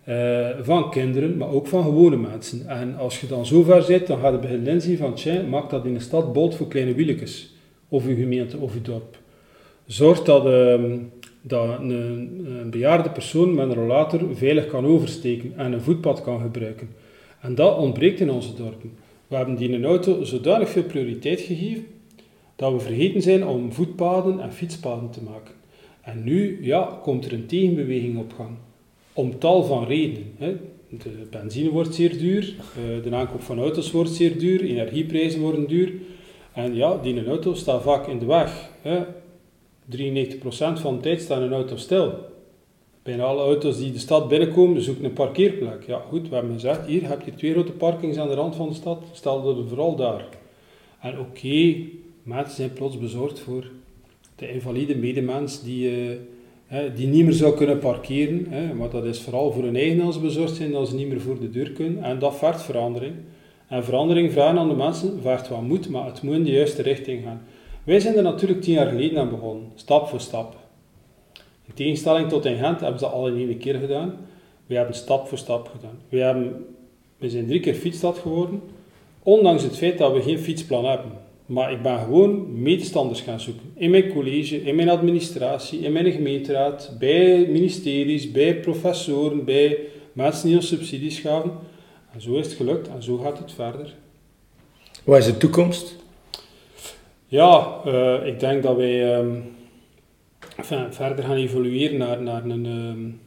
Uh, 0.08 0.48
van 0.60 0.90
kinderen, 0.90 1.36
maar 1.36 1.48
ook 1.48 1.66
van 1.66 1.84
gewone 1.84 2.16
mensen. 2.16 2.68
En 2.68 2.96
als 2.96 3.20
je 3.20 3.26
dan 3.26 3.46
zo 3.46 3.62
ver 3.62 3.82
zit, 3.82 4.06
dan 4.06 4.18
gaat 4.18 4.32
je 4.32 4.38
beginnen 4.38 4.72
inzien 4.72 4.96
van, 4.96 5.14
tja, 5.14 5.42
maak 5.42 5.70
dat 5.70 5.84
in 5.84 5.94
de 5.94 6.00
stad 6.00 6.32
bolt 6.32 6.54
voor 6.54 6.68
kleine 6.68 6.94
wieltjes. 6.94 7.54
Of 7.88 8.06
uw 8.06 8.14
gemeente, 8.14 8.58
of 8.58 8.74
uw 8.74 8.82
dorp. 8.82 9.18
Zorg 9.86 10.22
dat, 10.22 10.46
uh, 10.46 10.92
dat 11.42 11.78
een, 11.78 11.90
een, 12.60 12.70
bejaarde 12.70 13.10
persoon 13.10 13.54
met 13.54 13.68
een 13.68 13.74
rollator 13.74 14.36
veilig 14.36 14.66
kan 14.66 14.86
oversteken 14.86 15.52
en 15.56 15.72
een 15.72 15.80
voetpad 15.80 16.22
kan 16.22 16.40
gebruiken. 16.40 16.88
En 17.40 17.54
dat 17.54 17.76
ontbreekt 17.76 18.20
in 18.20 18.30
onze 18.30 18.54
dorpen. 18.54 18.92
We 19.26 19.36
hebben 19.36 19.54
die 19.54 19.68
in 19.68 19.74
een 19.74 19.84
auto 19.84 20.24
zodanig 20.24 20.68
veel 20.68 20.82
prioriteit 20.82 21.40
gegeven, 21.40 21.86
dat 22.56 22.72
we 22.72 22.80
vergeten 22.80 23.22
zijn 23.22 23.46
om 23.46 23.72
voetpaden 23.72 24.40
en 24.40 24.52
fietspaden 24.52 25.10
te 25.10 25.22
maken. 25.22 25.54
En 26.00 26.24
nu 26.24 26.64
ja, 26.64 26.98
komt 27.02 27.24
er 27.24 27.32
een 27.32 27.46
tegenbeweging 27.46 28.18
op 28.18 28.32
gang. 28.32 28.56
Om 29.12 29.38
tal 29.38 29.64
van 29.64 29.86
redenen. 29.86 30.32
Hè. 30.38 30.56
De 30.88 31.26
benzine 31.30 31.70
wordt 31.70 31.94
zeer 31.94 32.18
duur, 32.18 32.54
eh, 32.76 33.04
de 33.04 33.16
aankoop 33.16 33.42
van 33.42 33.58
auto's 33.58 33.90
wordt 33.90 34.10
zeer 34.10 34.38
duur, 34.38 34.60
energieprijzen 34.64 35.40
worden 35.40 35.66
duur. 35.66 35.92
En 36.52 36.74
ja, 36.74 36.98
die 37.02 37.16
een 37.16 37.26
auto 37.26 37.54
staat 37.54 37.82
vaak 37.82 38.06
in 38.06 38.18
de 38.18 38.26
weg. 38.26 38.70
Hè. 38.82 39.04
93% 39.84 40.80
van 40.80 40.94
de 40.94 41.00
tijd 41.00 41.20
staat 41.20 41.40
een 41.40 41.52
auto 41.52 41.76
stil. 41.76 42.14
Bijna 43.02 43.24
alle 43.24 43.42
auto's 43.42 43.78
die 43.78 43.92
de 43.92 43.98
stad 43.98 44.28
binnenkomen 44.28 44.82
zoeken 44.82 45.04
een 45.04 45.12
parkeerplek. 45.12 45.86
Ja 45.86 45.98
goed, 46.08 46.28
we 46.28 46.34
hebben 46.34 46.52
gezegd, 46.52 46.86
hier 46.86 47.08
heb 47.08 47.22
je 47.22 47.34
twee 47.34 47.52
grote 47.52 47.72
parkings 47.72 48.16
aan 48.16 48.28
de 48.28 48.34
rand 48.34 48.56
van 48.56 48.68
de 48.68 48.74
stad, 48.74 49.02
stel 49.12 49.58
er 49.58 49.68
vooral 49.68 49.96
daar. 49.96 50.24
En 51.00 51.18
oké, 51.18 51.76
mensen 52.22 52.56
zijn 52.56 52.72
plots 52.72 52.98
bezorgd 52.98 53.40
voor 53.40 53.70
de 54.36 54.52
invalide 54.52 54.96
medemens 54.96 55.62
die, 55.62 55.90
uh, 55.90 56.16
die 56.94 57.06
niet 57.06 57.24
meer 57.24 57.32
zou 57.32 57.56
kunnen 57.56 57.78
parkeren. 57.78 58.46
Hè, 58.48 58.74
maar 58.74 58.90
dat 58.90 59.04
is 59.04 59.20
vooral 59.20 59.52
voor 59.52 59.62
hun 59.62 59.76
eigen 59.76 60.00
als 60.00 60.20
bezorgd 60.20 60.56
zijn 60.56 60.70
dat 60.70 60.88
ze 60.88 60.94
niet 60.94 61.08
meer 61.08 61.20
voor 61.20 61.40
de 61.40 61.50
deur 61.50 61.70
kunnen. 61.70 62.02
En 62.02 62.18
dat 62.18 62.36
vergt 62.36 62.62
verandering. 62.62 63.14
En 63.68 63.84
verandering 63.84 64.32
vragen 64.32 64.58
aan 64.58 64.68
de 64.68 64.74
mensen 64.74 65.20
vergt 65.22 65.48
wat 65.48 65.62
moed, 65.62 65.88
maar 65.88 66.06
het 66.06 66.22
moet 66.22 66.34
in 66.34 66.44
de 66.44 66.50
juiste 66.50 66.82
richting 66.82 67.22
gaan. 67.24 67.42
Wij 67.84 68.00
zijn 68.00 68.16
er 68.16 68.22
natuurlijk 68.22 68.62
tien 68.62 68.74
jaar 68.74 68.86
geleden 68.86 69.18
aan 69.18 69.30
begonnen, 69.30 69.72
stap 69.74 70.08
voor 70.08 70.20
stap. 70.20 70.56
In 71.66 71.74
tegenstelling 71.74 72.28
tot 72.28 72.44
in 72.44 72.56
Gent 72.56 72.80
hebben 72.80 72.98
ze 72.98 73.04
dat 73.04 73.14
al 73.14 73.28
in 73.28 73.48
één 73.48 73.58
keer 73.58 73.74
gedaan. 73.74 74.16
We 74.66 74.74
hebben 74.74 74.94
stap 74.94 75.28
voor 75.28 75.38
stap 75.38 75.68
gedaan. 75.68 75.98
We, 76.08 76.18
hebben, 76.18 76.66
we 77.18 77.30
zijn 77.30 77.46
drie 77.46 77.60
keer 77.60 77.74
fietsstad 77.74 78.18
geworden, 78.18 78.62
ondanks 79.22 79.62
het 79.62 79.76
feit 79.76 79.98
dat 79.98 80.12
we 80.12 80.22
geen 80.22 80.38
fietsplan 80.38 80.84
hebben. 80.84 81.10
Maar 81.46 81.72
ik 81.72 81.82
ben 81.82 81.98
gewoon 81.98 82.62
medestanders 82.62 83.20
gaan 83.20 83.40
zoeken. 83.40 83.72
In 83.74 83.90
mijn 83.90 84.08
college, 84.08 84.62
in 84.62 84.74
mijn 84.74 84.88
administratie, 84.88 85.80
in 85.80 85.92
mijn 85.92 86.12
gemeenteraad, 86.12 86.96
bij 86.98 87.46
ministeries, 87.46 88.30
bij 88.30 88.60
professoren, 88.60 89.44
bij 89.44 89.78
mensen 90.12 90.46
die 90.46 90.56
ons 90.56 90.68
subsidies 90.68 91.18
gaven. 91.18 91.52
En 92.12 92.20
zo 92.20 92.34
is 92.34 92.46
het 92.46 92.54
gelukt 92.54 92.88
en 92.88 93.02
zo 93.02 93.16
gaat 93.16 93.38
het 93.38 93.52
verder. 93.52 93.94
Wat 95.04 95.18
is 95.18 95.26
de 95.26 95.36
toekomst? 95.36 95.96
Ja, 97.26 97.80
uh, 97.86 98.26
ik 98.26 98.40
denk 98.40 98.62
dat 98.62 98.76
wij 98.76 99.18
um, 99.18 99.44
enfin, 100.56 100.92
verder 100.92 101.24
gaan 101.24 101.36
evolueren 101.36 101.98
naar, 101.98 102.22
naar 102.22 102.44
een, 102.44 102.66
um, 102.66 103.20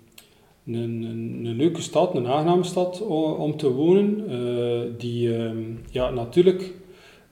een, 0.66 0.74
een, 0.74 1.42
een, 1.46 1.56
leuke 1.56 1.82
stad, 1.82 2.16
een 2.16 2.28
aangename 2.28 2.64
stad 2.64 3.02
om 3.38 3.58
te 3.58 3.72
wonen. 3.72 4.32
Uh, 4.32 4.82
die 4.98 5.38
um, 5.38 5.82
ja, 5.92 6.10
natuurlijk 6.10 6.74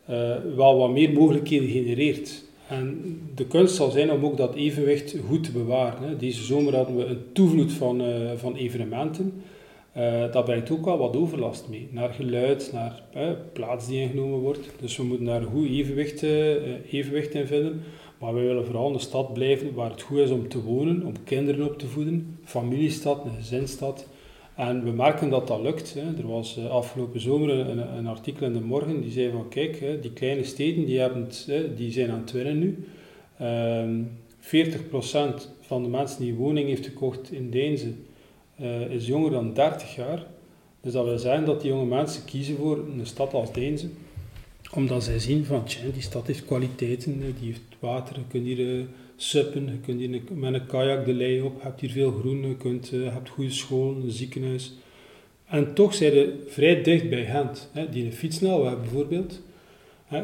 uh, 0.10 0.36
wel 0.56 0.78
wat 0.78 0.92
meer 0.92 1.14
mogelijkheden 1.14 1.70
genereert. 1.70 2.44
En 2.68 3.20
de 3.36 3.46
kunst 3.46 3.76
zal 3.76 3.92
zijn 3.92 4.12
om 4.12 4.26
ook 4.26 4.38
dat 4.38 4.56
evenwicht 4.56 5.16
goed 5.28 5.44
te 5.44 5.52
bewaren. 5.52 6.08
Hè. 6.08 6.18
Deze 6.18 6.44
zomer 6.44 6.76
hadden 6.76 6.98
we 6.98 7.06
een 7.06 7.24
toevloed 7.34 7.72
van, 7.72 8.02
uh, 8.02 8.32
van 8.36 8.56
evenementen. 8.56 9.42
Uh, 9.98 10.32
dat 10.32 10.46
brengt 10.46 10.72
ook 10.72 10.86
wel 10.86 10.98
wat 10.98 11.16
overlast 11.16 11.68
mee. 11.70 11.88
Naar 11.92 12.14
geluid, 12.14 12.70
naar 12.74 13.02
plaats 13.54 13.88
die 13.88 14.02
ingenomen 14.02 14.40
wordt. 14.40 14.70
Dus 14.80 14.98
we 14.98 15.04
moeten 15.04 15.26
daar 15.26 15.42
een 15.42 15.48
goed 15.48 15.68
evenwicht, 15.70 16.24
evenwicht 16.92 17.34
in 17.34 17.48
vinden. 17.48 17.82
Maar 18.18 18.34
we 18.34 18.42
willen 18.42 18.66
vooral 18.66 18.94
een 18.94 19.00
stad 19.00 19.34
blijven 19.34 19.74
waar 19.74 19.90
het 19.90 20.02
goed 20.02 20.18
is 20.18 20.30
om 20.30 20.48
te 20.48 20.62
wonen, 20.62 21.06
om 21.06 21.14
kinderen 21.24 21.66
op 21.66 21.80
te 21.80 21.88
voeden. 21.88 22.38
Familiestad, 22.44 23.26
een 23.26 23.36
gezinsstad. 23.38 24.08
En 24.56 24.84
we 24.84 24.92
merken 24.92 25.30
dat 25.30 25.48
dat 25.48 25.62
lukt. 25.62 25.94
Hè. 25.94 26.18
Er 26.18 26.28
was 26.28 26.58
uh, 26.58 26.70
afgelopen 26.70 27.20
zomer 27.20 27.50
een, 27.50 27.98
een, 27.98 28.08
artikel 28.08 28.46
in 28.46 28.54
de 28.54 28.62
morgen 28.62 29.02
die 29.02 29.12
zei 29.12 29.32
van 29.32 29.50
kijk, 29.50 29.80
hè, 29.80 30.00
die 30.00 30.12
kleine 30.12 30.44
steden 30.44 30.86
die, 30.86 31.00
hebben 31.00 31.28
hè, 31.46 31.74
die 31.74 31.92
zijn 31.92 32.12
aan 32.12 32.20
het 32.20 32.32
winnen 32.32 32.60
nu. 32.60 32.88
Um, 33.42 33.48
ehm, 33.48 34.02
40% 34.40 35.50
van 35.60 35.84
de 35.84 35.90
mensen 35.90 36.22
die 36.22 36.34
woning 36.34 36.68
heeft 36.68 36.86
gekocht 36.86 37.32
in 37.32 37.50
Deense 37.50 37.94
uh, 38.62 38.82
is 38.82 39.08
jonger 39.08 39.32
dan 39.32 39.54
30 39.54 39.96
jaar. 39.96 40.26
Dus 40.82 40.94
dat 40.94 41.06
wil 41.06 41.18
zeggen 41.18 41.46
dat 41.46 41.62
die 41.62 41.72
jonge 41.72 41.86
mensen 41.86 42.26
kiezen 42.26 42.56
voor 42.56 42.78
een 42.78 43.06
stad 43.06 43.34
als 43.34 43.54
Deense. 43.54 43.90
Omdat 44.74 45.04
zij 45.04 45.20
zien 45.20 45.46
van 45.46 45.64
die 45.94 46.02
stad 46.02 46.28
heeft 46.28 46.46
kwaliteiten, 46.46 47.20
die 47.20 47.48
heeft 47.48 47.62
water, 47.80 48.16
je 48.32 48.40
hier... 48.40 48.60
Uh, 48.60 48.84
suppen, 49.16 49.66
je 49.66 49.80
kunt 49.86 50.00
hier 50.00 50.22
met 50.34 50.54
een 50.54 50.66
kajak 50.66 51.06
de 51.06 51.14
lei 51.14 51.42
op, 51.42 51.56
je 51.58 51.64
hebt 51.64 51.82
hier 51.82 51.90
veel 51.90 52.12
groen, 52.12 52.48
je 52.48 52.56
kunt, 52.56 52.92
uh, 52.94 53.14
hebt 53.14 53.30
goede 53.30 53.52
scholen, 53.52 54.04
een 54.04 54.12
ziekenhuis. 54.12 54.74
En 55.46 55.74
toch 55.74 55.94
zijn 55.94 56.12
ze 56.12 56.44
vrij 56.48 56.84
dicht 56.84 57.10
bij 57.10 57.26
Gent. 57.26 57.70
Hè. 57.72 57.90
Die 57.90 58.12
fietsnelweg 58.12 58.80
bijvoorbeeld. 58.80 59.42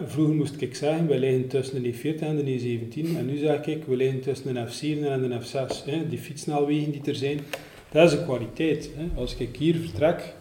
Vroeger 0.05 0.35
moest 0.35 0.61
ik 0.61 0.75
zeggen, 0.75 1.07
wij 1.07 1.19
liggen 1.19 1.47
tussen 1.47 1.83
de 1.83 1.93
E40 1.93 2.19
en 2.19 2.35
de 2.35 2.59
E17. 2.59 3.17
En 3.17 3.25
nu 3.25 3.37
zeg 3.37 3.65
ik, 3.65 3.83
we 3.83 3.95
liggen 3.95 4.21
tussen 4.21 4.53
de 4.53 4.65
F7 4.67 5.07
en 5.07 5.21
de 5.21 5.39
F6. 5.41 5.85
Hè. 5.85 6.07
Die 6.07 6.19
fietsnelwegen 6.19 6.91
die 6.91 7.01
er 7.05 7.15
zijn, 7.15 7.39
dat 7.91 8.11
is 8.11 8.17
een 8.17 8.25
kwaliteit. 8.25 8.89
Als 9.15 9.35
ik 9.35 9.55
hier 9.55 9.75
vertrek 9.75 10.33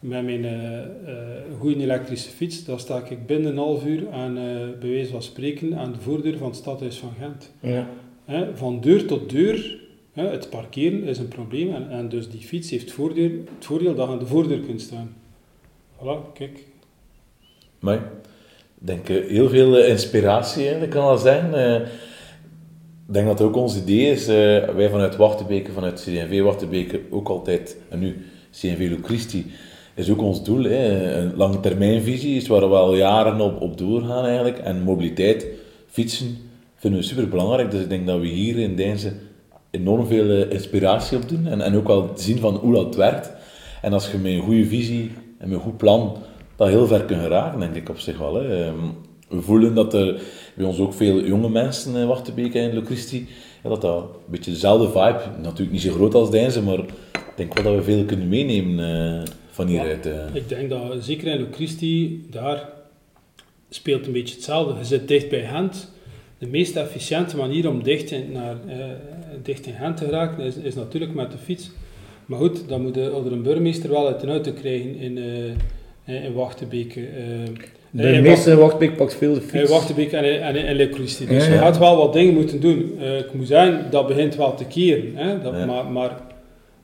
met 0.00 0.24
mijn 0.24 0.44
eh, 0.44 0.78
eh, 0.78 0.86
goede 1.58 1.82
elektrische 1.82 2.30
fiets, 2.30 2.64
dan 2.64 2.80
sta 2.80 3.02
ik 3.08 3.26
binnen 3.26 3.50
een 3.50 3.58
half 3.58 3.84
uur 3.84 4.10
aan, 4.10 4.38
eh 4.38 4.44
bij 4.80 4.90
wijze 4.90 5.10
van 5.10 5.22
spreken, 5.22 5.78
aan 5.78 5.92
de 5.92 5.98
voordeur 5.98 6.38
van 6.38 6.46
het 6.46 6.56
stadhuis 6.56 6.98
van 6.98 7.12
Gent. 7.18 7.52
Ja. 7.60 7.88
Hè, 8.24 8.56
van 8.56 8.80
deur 8.80 9.06
tot 9.06 9.30
deur, 9.30 9.78
hè, 10.12 10.28
het 10.28 10.50
parkeren 10.50 11.02
is 11.02 11.18
een 11.18 11.28
probleem. 11.28 11.74
En, 11.74 11.90
en 11.90 12.08
dus 12.08 12.30
die 12.30 12.40
fiets 12.40 12.70
heeft 12.70 12.92
voordeur, 12.92 13.30
het 13.30 13.64
voordeel 13.64 13.94
dat 13.94 14.06
je 14.06 14.12
aan 14.12 14.18
de 14.18 14.26
voordeur 14.26 14.60
kunt 14.60 14.80
staan. 14.80 15.16
Voilà, 15.98 16.32
kijk. 16.34 16.64
Maar 17.78 17.96
ik 17.96 18.86
denk 18.86 19.08
eh, 19.08 19.26
heel 19.26 19.48
veel 19.48 19.78
inspiratie 19.78 20.62
eigenlijk 20.62 20.92
kan 20.92 21.06
dat 21.06 21.20
zijn. 21.20 21.54
Eh, 21.54 21.74
ik 23.06 23.16
denk 23.16 23.26
dat 23.26 23.38
het 23.38 23.48
ook 23.48 23.56
ons 23.56 23.76
idee 23.76 24.10
is, 24.10 24.28
eh, 24.28 24.68
wij 24.74 24.88
vanuit 24.90 25.16
Wachtebeke, 25.16 25.72
vanuit 25.72 26.00
CDV 26.00 26.40
Wachtebeke, 26.40 27.00
ook 27.10 27.28
altijd, 27.28 27.76
en 27.88 27.98
nu 27.98 28.26
CNV 28.50 28.88
Locristi, 28.90 29.46
is 29.94 30.10
ook 30.10 30.22
ons 30.22 30.44
doel. 30.44 30.62
Hè, 30.62 31.14
een 31.14 31.36
lange 31.36 31.60
termijnvisie 31.60 32.36
is 32.36 32.46
waar 32.46 32.68
we 32.68 32.76
al 32.76 32.94
jaren 32.94 33.40
op, 33.40 33.60
op 33.60 33.78
doorgaan 33.78 34.24
eigenlijk. 34.24 34.58
En 34.58 34.82
mobiliteit, 34.82 35.46
fietsen, 35.86 36.36
vinden 36.76 37.00
we 37.00 37.06
super 37.06 37.28
belangrijk. 37.28 37.70
Dus 37.70 37.80
ik 37.82 37.88
denk 37.88 38.06
dat 38.06 38.20
we 38.20 38.26
hier 38.26 38.58
in 38.58 38.76
Deinze 38.76 39.12
enorm 39.70 40.06
veel 40.06 40.30
eh, 40.30 40.50
inspiratie 40.50 41.16
op 41.16 41.28
doen. 41.28 41.46
En, 41.46 41.60
en 41.60 41.76
ook 41.76 41.86
wel 41.86 42.10
zien 42.14 42.38
van 42.38 42.54
hoe 42.54 42.74
dat 42.74 42.96
werkt. 42.96 43.32
En 43.82 43.92
als 43.92 44.10
je 44.10 44.18
met 44.18 44.32
een 44.32 44.40
goede 44.40 44.66
visie 44.66 45.10
en 45.38 45.48
met 45.48 45.58
een 45.58 45.64
goed 45.64 45.76
plan 45.76 46.16
dat 46.56 46.68
heel 46.68 46.86
ver 46.86 47.04
kunt 47.04 47.20
geraken, 47.20 47.60
denk 47.60 47.74
ik 47.74 47.88
op 47.88 47.98
zich 47.98 48.18
wel. 48.18 48.42
Ehm, 48.42 48.74
We 49.28 49.40
voelen 49.40 49.74
dat 49.74 49.94
er 49.94 50.20
bij 50.54 50.66
ons 50.66 50.78
ook 50.78 50.94
veel 50.94 51.24
jonge 51.24 51.48
mensen 51.48 51.96
in 51.96 52.06
Wachtenbeek 52.06 52.54
en 52.54 52.74
Locristi, 52.74 53.28
ja, 53.62 53.68
dat 53.68 53.80
dat 53.80 54.02
een 54.02 54.08
beetje 54.26 54.50
dezelfde 54.50 54.86
vibe, 54.86 55.20
natuurlijk 55.42 55.70
niet 55.70 55.80
zo 55.80 55.92
groot 55.92 56.14
als 56.14 56.30
Deinze, 56.30 56.62
maar 56.62 56.78
ik 56.78 57.32
denk 57.36 57.54
wel 57.54 57.64
dat 57.64 57.74
we 57.74 57.92
veel 57.92 58.04
kunnen 58.04 58.28
meenemen 58.28 58.78
eh, 58.78 59.22
van 59.50 59.66
hieruit. 59.66 60.06
eh. 60.06 60.14
Ik 60.32 60.48
denk 60.48 60.70
dat 60.70 60.80
zeker 61.00 61.26
in 61.26 61.40
Locristi, 61.40 62.26
daar 62.30 62.68
speelt 63.70 64.06
een 64.06 64.12
beetje 64.12 64.34
hetzelfde. 64.34 64.78
Je 64.78 64.84
zit 64.84 65.08
dicht 65.08 65.28
bij 65.28 65.44
Gent. 65.46 65.92
De 66.38 66.46
meest 66.46 66.76
efficiënte 66.76 67.36
manier 67.36 67.68
om 67.68 67.82
dicht 67.82 68.10
in, 68.10 68.32
naar, 68.32 68.56
eh, 68.68 68.76
dicht 69.42 69.66
in 69.66 69.74
Gent 69.74 69.96
te 69.96 70.04
geraken 70.04 70.44
is, 70.44 70.56
is 70.56 70.74
natuurlijk 70.74 71.14
met 71.14 71.30
de 71.30 71.38
fiets. 71.38 71.70
Maar 72.26 72.38
goed, 72.38 72.68
dan 72.68 72.82
moet 72.82 72.94
de, 72.94 73.12
onder 73.12 73.32
een 73.32 73.42
burgemeester 73.42 73.90
wel 73.90 74.06
uit 74.06 74.20
de 74.20 74.26
auto 74.26 74.52
krijgen 74.52 74.96
in, 74.96 75.18
eh, 76.04 76.24
in 76.24 76.32
Wachtenbeke. 76.32 77.00
eh, 77.00 77.54
De 77.90 78.08
in 78.08 78.22
meeste 78.22 78.56
wachtbeek 78.56 78.96
pakt 78.96 79.14
veel 79.14 79.34
de 79.34 79.40
in 79.40 79.46
fiets. 79.46 79.70
Wachtenbeek 79.70 80.12
en, 80.12 80.24
in- 80.24 80.40
en, 80.40 80.56
in- 80.56 80.64
en 80.66 80.78
in 80.78 80.86
Locristi. 80.86 81.26
Dus 81.26 81.46
Ja, 81.46 81.52
je 81.52 81.58
gaat 81.58 81.78
wel 81.78 81.96
wat 81.96 82.12
dingen 82.12 82.34
moeten 82.34 82.60
doen. 82.60 82.94
Eh, 83.00 83.18
ik 83.18 83.32
moet 83.34 83.46
zeggen, 83.46 83.90
dat 83.90 84.06
begint 84.06 84.36
wel 84.36 84.54
te 84.54 84.64
keren. 84.64 85.16
Hè? 85.16 85.40
Dat, 85.42 85.54
Ja. 85.54 85.66
Maar, 85.66 85.86
maar 85.86 86.20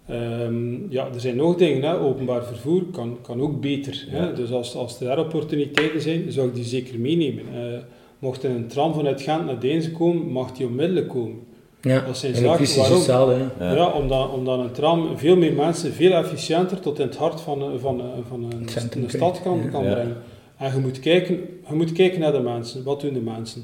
ehm, 0.08 0.90
ja, 0.92 1.08
er 1.14 1.20
zijn 1.20 1.36
nog 1.36 1.56
dingen. 1.56 1.82
Hè? 1.82 1.98
Openbaar 2.00 2.44
vervoer 2.44 2.82
kan, 2.92 3.18
kan 3.22 3.40
ook 3.40 3.60
beter. 3.60 4.04
Hè? 4.08 4.32
Dus 4.34 4.50
als, 4.50 4.74
als 4.74 5.00
er 5.00 5.06
daar 5.06 5.18
opportuniteiten 5.18 6.00
zijn, 6.00 6.32
zou 6.32 6.48
ik 6.48 6.54
die 6.54 6.64
zeker 6.64 6.98
meenemen. 6.98 7.44
Eh, 7.54 7.78
mocht 8.18 8.42
er 8.42 8.50
een 8.50 8.66
tram 8.66 8.94
vanuit 8.94 9.22
Gent 9.22 9.44
naar 9.46 9.60
Deense 9.60 9.92
komen, 9.92 10.26
mag 10.32 10.52
die 10.52 10.66
onmiddellijk 10.66 11.08
komen. 11.08 11.38
Ja, 11.80 12.00
Dat 12.06 12.16
zijn 12.18 12.34
en 12.34 12.38
zaken 12.42 12.76
waarom- 12.76 12.94
hetzelfde. 12.96 13.34
hè. 13.58 13.64
Ja. 13.68 13.74
Ja. 13.74 13.88
omdat, 13.90 14.32
omdat 14.32 14.58
een 14.58 14.72
tram 14.72 15.18
veel 15.18 15.36
meer 15.36 15.52
mensen, 15.52 15.92
veel 15.92 16.12
efficiënter 16.12 16.80
tot 16.80 16.98
in 16.98 17.06
het 17.06 17.16
hart 17.16 17.40
van, 17.40 17.62
een- 17.62 17.78
van, 17.80 18.00
een- 18.00 18.24
van 18.28 18.44
een, 18.44 18.60
Het 18.60 18.70
centrum 18.70 19.02
een 19.02 19.10
stad 19.10 19.42
kan, 19.42 19.70
kan 19.70 19.84
ja. 19.84 19.92
brengen. 19.94 20.16
En 20.56 20.72
je 20.74 20.80
moet, 20.80 21.00
kijken, 21.00 21.34
je 21.68 21.74
moet 21.74 21.92
kijken 21.92 22.20
naar 22.20 22.32
de 22.32 22.40
mensen. 22.40 22.84
Wat 22.84 23.00
doen 23.00 23.12
de 23.14 23.20
mensen? 23.20 23.62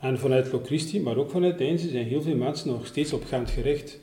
En 0.00 0.18
vanuit 0.18 0.52
Locristi, 0.52 1.00
maar 1.00 1.16
ook 1.16 1.30
vanuit 1.30 1.58
Deinze, 1.58 1.88
zijn 1.88 2.04
heel 2.06 2.22
veel 2.22 2.36
mensen 2.36 2.68
nog 2.68 2.86
steeds 2.86 3.12
op 3.12 3.24
Gent 3.24 3.50
gericht. 3.50 3.98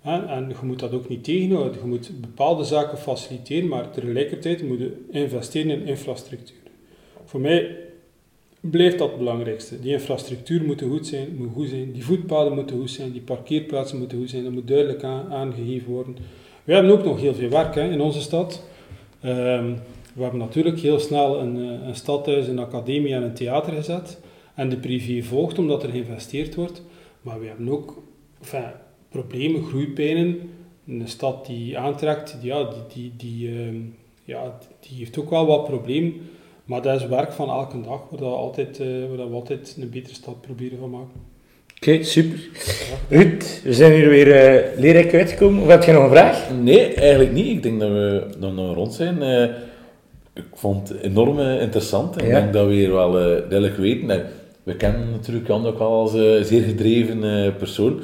Hè? 0.00 0.26
En 0.26 0.48
je 0.48 0.66
moet 0.66 0.78
dat 0.78 0.92
ook 0.92 1.08
niet 1.08 1.24
tegenhouden. 1.24 1.80
Je 1.80 1.86
moet 1.88 2.10
bepaalde 2.20 2.64
zaken 2.64 2.98
faciliteren, 2.98 3.68
maar 3.68 3.90
tegelijkertijd 3.90 4.62
moet 4.62 4.78
je 4.78 5.04
investeren 5.10 5.70
in 5.70 5.86
infrastructuur. 5.86 6.56
Voor 7.24 7.40
mij 7.40 7.76
blijft 8.60 8.98
dat 8.98 9.08
het 9.08 9.18
belangrijkste. 9.18 9.80
Die 9.80 9.92
infrastructuur 9.92 10.62
moet 10.64 10.82
goed 10.82 11.06
zijn, 11.06 11.36
moet 11.36 11.52
goed 11.54 11.68
zijn. 11.68 11.92
Die 11.92 12.04
voetpaden 12.04 12.54
moeten 12.54 12.76
goed 12.76 12.90
zijn, 12.90 13.12
die 13.12 13.20
parkeerplaatsen 13.20 13.98
moeten 13.98 14.18
goed 14.18 14.30
zijn. 14.30 14.44
Dat 14.44 14.52
moet 14.52 14.68
duidelijk 14.68 15.02
aan- 15.04 15.32
aangegeven 15.32 15.92
worden. 15.92 16.16
We 16.64 16.72
hebben 16.72 16.92
ook 16.92 17.04
nog 17.04 17.20
heel 17.20 17.34
veel 17.34 17.48
werk 17.48 17.74
hè, 17.74 17.90
in 17.90 18.00
onze 18.00 18.20
stad. 18.20 18.64
Ehm, 19.20 19.72
we 20.14 20.22
hebben 20.22 20.40
natuurlijk 20.40 20.78
heel 20.80 20.98
snel 20.98 21.40
een, 21.40 21.56
eh, 21.56 21.86
een 21.88 21.94
stadhuis, 21.94 22.46
een 22.46 22.58
academie 22.58 23.14
en 23.14 23.22
een 23.22 23.34
theater 23.34 23.72
gezet. 23.72 24.20
En 24.54 24.68
de 24.68 24.76
privé 24.76 25.22
volgt 25.22 25.58
omdat 25.58 25.82
er 25.82 25.90
geïnvesteerd 25.90 26.54
wordt. 26.54 26.82
Maar 27.22 27.40
we 27.40 27.46
hebben 27.46 27.68
ook 27.68 28.02
enfin, 28.40 28.64
problemen, 29.10 29.64
groeipijnen. 29.64 30.38
Een 30.88 31.02
stad 31.08 31.46
die 31.46 31.78
aantrekt, 31.78 32.36
die, 32.40 32.50
ja, 32.50 32.64
die, 32.64 32.82
die, 32.94 33.12
die, 33.16 33.48
ehm, 33.48 33.76
ja, 34.24 34.58
die 34.80 34.98
heeft 34.98 35.18
ook 35.18 35.30
wel 35.30 35.46
wat 35.46 35.64
problemen. 35.64 36.12
Maar 36.64 36.82
dat 36.82 37.00
is 37.00 37.06
werk 37.06 37.32
van 37.32 37.48
elke 37.48 37.80
dag, 37.80 38.00
waar, 38.10 38.20
dat 38.20 38.32
altijd, 38.32 38.80
eh, 38.80 38.86
waar 39.16 39.28
we 39.28 39.34
altijd 39.34 39.76
een 39.80 39.90
betere 39.90 40.14
stad 40.14 40.40
proberen 40.40 40.78
van 40.78 40.90
maken. 40.90 41.28
Oké, 41.76 42.02
super. 42.02 42.38
Ruud, 43.08 43.60
we 43.64 43.74
zijn 43.74 43.92
hier 43.92 44.08
weer 44.08 44.32
eh 44.32 44.78
leerrijk 44.80 45.14
uitgekomen. 45.14 45.62
Of 45.62 45.68
heb 45.68 45.82
je 45.82 45.92
nog 45.92 46.02
een 46.02 46.10
vraag? 46.10 46.50
Nee, 46.62 46.94
eigenlijk 46.94 47.32
niet. 47.32 47.46
Ik 47.46 47.62
denk 47.62 47.80
dat 47.80 47.88
we 47.88 48.26
dat 48.38 48.54
we 48.54 48.60
rond 48.72 48.94
zijn. 48.94 49.22
Eh, 49.22 49.42
ik 50.34 50.44
vond 50.54 50.88
het 50.88 51.00
enorm 51.00 51.38
interessant. 51.40 52.16
Ik 52.20 52.26
Ja. 52.26 52.40
denk 52.40 52.52
dat 52.52 52.66
we 52.66 52.72
hier 52.72 52.92
wel 52.92 53.18
eh, 53.18 53.24
duidelijk 53.24 53.76
weten. 53.76 54.26
We 54.62 54.76
kennen 54.76 55.10
natuurlijk 55.10 55.46
Jan 55.46 55.66
ook 55.66 55.78
wel 55.78 55.92
als 55.92 56.12
een 56.12 56.44
zeer 56.44 56.62
gedreven 56.62 57.44
eh, 57.44 57.56
persoon. 57.56 58.00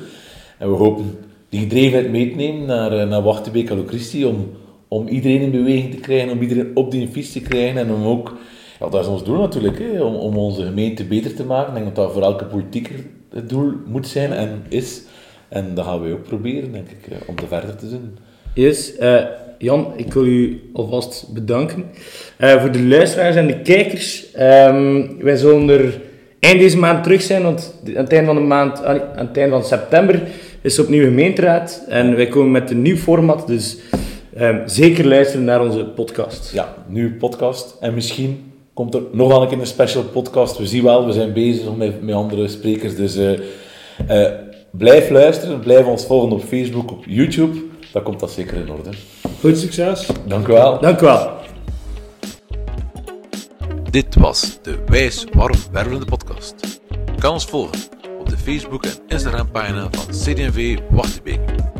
En 0.58 0.70
we 0.70 0.76
hopen 0.76 1.18
die 1.48 1.60
gedrevenheid 1.60 2.10
mee 2.10 2.30
te 2.30 2.36
nemen 2.36 2.66
naar, 2.66 2.92
eh, 2.92 3.08
naar 3.08 3.22
Wachtenbeek 3.22 3.70
en 3.70 3.76
Locristi 3.76 4.24
om, 4.24 4.50
om 4.88 5.08
iedereen 5.08 5.40
in 5.40 5.50
beweging 5.50 5.94
te 5.94 6.00
krijgen, 6.00 6.30
om 6.30 6.42
iedereen 6.42 6.70
op 6.74 6.90
die 6.90 7.08
fiets 7.08 7.32
te 7.32 7.40
krijgen 7.40 7.80
en 7.80 7.92
om 7.92 8.04
ook, 8.04 8.36
ja, 8.80 8.88
dat 8.88 9.00
is 9.00 9.10
ons 9.10 9.24
doel 9.24 9.40
natuurlijk, 9.40 9.78
hè, 9.78 10.02
om, 10.02 10.14
om 10.14 10.36
onze 10.36 10.64
gemeente 10.64 11.04
beter 11.04 11.34
te 11.34 11.44
maken. 11.44 11.68
Ik 11.68 11.74
denk 11.74 11.94
dat 11.94 12.04
dat 12.04 12.12
voor 12.12 12.22
elke 12.22 12.44
politieker 12.44 12.94
het 13.30 13.48
doel 13.48 13.72
moet 13.86 14.06
zijn 14.06 14.32
en 14.32 14.62
is. 14.68 15.02
En 15.48 15.74
dat 15.74 15.84
gaan 15.84 16.02
we 16.02 16.12
ook 16.12 16.22
proberen, 16.22 16.72
denk 16.72 16.86
ik, 16.88 17.12
eh, 17.12 17.28
om 17.28 17.34
te 17.34 17.46
verder 17.46 17.76
te 17.76 17.90
doen. 17.90 18.18
Yes. 18.54 18.96
eh, 18.96 19.24
Jan, 19.58 19.92
ik 19.96 20.12
wil 20.12 20.26
u 20.26 20.70
alvast 20.72 21.28
bedanken. 21.34 21.84
Voor 22.38 22.72
de 22.72 22.82
luisteraars 22.82 23.36
en 23.36 23.46
de 23.46 23.60
kijkers. 23.60 24.32
ehm, 24.32 25.02
wij 25.18 25.36
zullen 25.36 25.68
er 25.68 26.00
eind 26.40 26.60
deze 26.60 26.78
maand 26.78 27.02
terug 27.02 27.22
zijn, 27.22 27.42
want 27.42 27.74
aan 27.86 27.94
het 27.94 28.12
einde 28.12 28.26
van 28.26 28.34
de 28.34 28.42
maand, 28.42 28.82
ah, 28.84 29.00
aan 29.16 29.26
het 29.26 29.36
einde 29.36 29.54
van 29.54 29.64
september, 29.64 30.22
is 30.66 30.78
opnieuw 30.78 31.04
gemeenteraad. 31.04 31.84
En 31.88 32.16
wij 32.16 32.26
komen 32.26 32.50
met 32.50 32.70
een 32.70 32.82
nieuw 32.82 32.96
format, 32.96 33.46
dus 33.46 33.76
ehm, 34.34 34.68
zeker 34.68 35.06
luisteren 35.06 35.44
naar 35.44 35.60
onze 35.60 35.84
podcast. 35.84 36.52
Ja, 36.52 36.74
nu 36.88 37.14
podcast. 37.14 37.76
En 37.80 37.94
misschien 37.94 38.52
komt 38.74 38.94
er 38.94 39.02
nog 39.12 39.28
wel 39.28 39.42
een 39.42 39.48
keer 39.48 39.58
een 39.58 39.66
special 39.66 40.02
podcast. 40.02 40.58
We 40.58 40.66
zien 40.66 40.82
wel, 40.82 41.06
we 41.06 41.12
zijn 41.12 41.32
bezig 41.32 41.76
met, 41.76 42.02
met 42.02 42.14
andere 42.14 42.48
sprekers. 42.48 42.96
Dus 42.96 43.16
eh, 43.16 43.32
eh, 44.06 44.32
blijf 44.70 45.10
luisteren, 45.10 45.60
blijf 45.60 45.86
ons 45.86 46.06
volgen 46.06 46.32
op 46.32 46.42
Facebook, 46.42 46.90
op 46.90 47.04
YouTube. 47.06 47.58
Dan 47.92 48.02
komt 48.02 48.20
dat 48.20 48.30
zeker 48.30 48.56
in 48.56 48.70
orde. 48.70 48.90
Goed 49.40 49.58
succes! 49.58 50.08
Dank 50.26 50.48
u 50.48 50.52
wel. 50.52 50.80
Dank 50.80 51.00
u 51.00 51.04
wel. 51.04 51.30
Dit 53.90 54.14
was 54.14 54.58
de 54.62 54.78
Wijs 54.86 55.26
Warm 55.32 55.58
Wervelende 55.72 56.06
podcast. 56.06 56.80
Kan 57.18 57.32
ons 57.32 57.44
volgen 57.44 57.95
op 58.26 58.32
de 58.32 58.38
Facebook 58.38 58.84
en 58.84 58.92
Instagram 59.08 59.50
pagina 59.50 59.88
van 59.90 60.06
CDV 60.06 60.78
Wachtenbeek. 60.90 61.75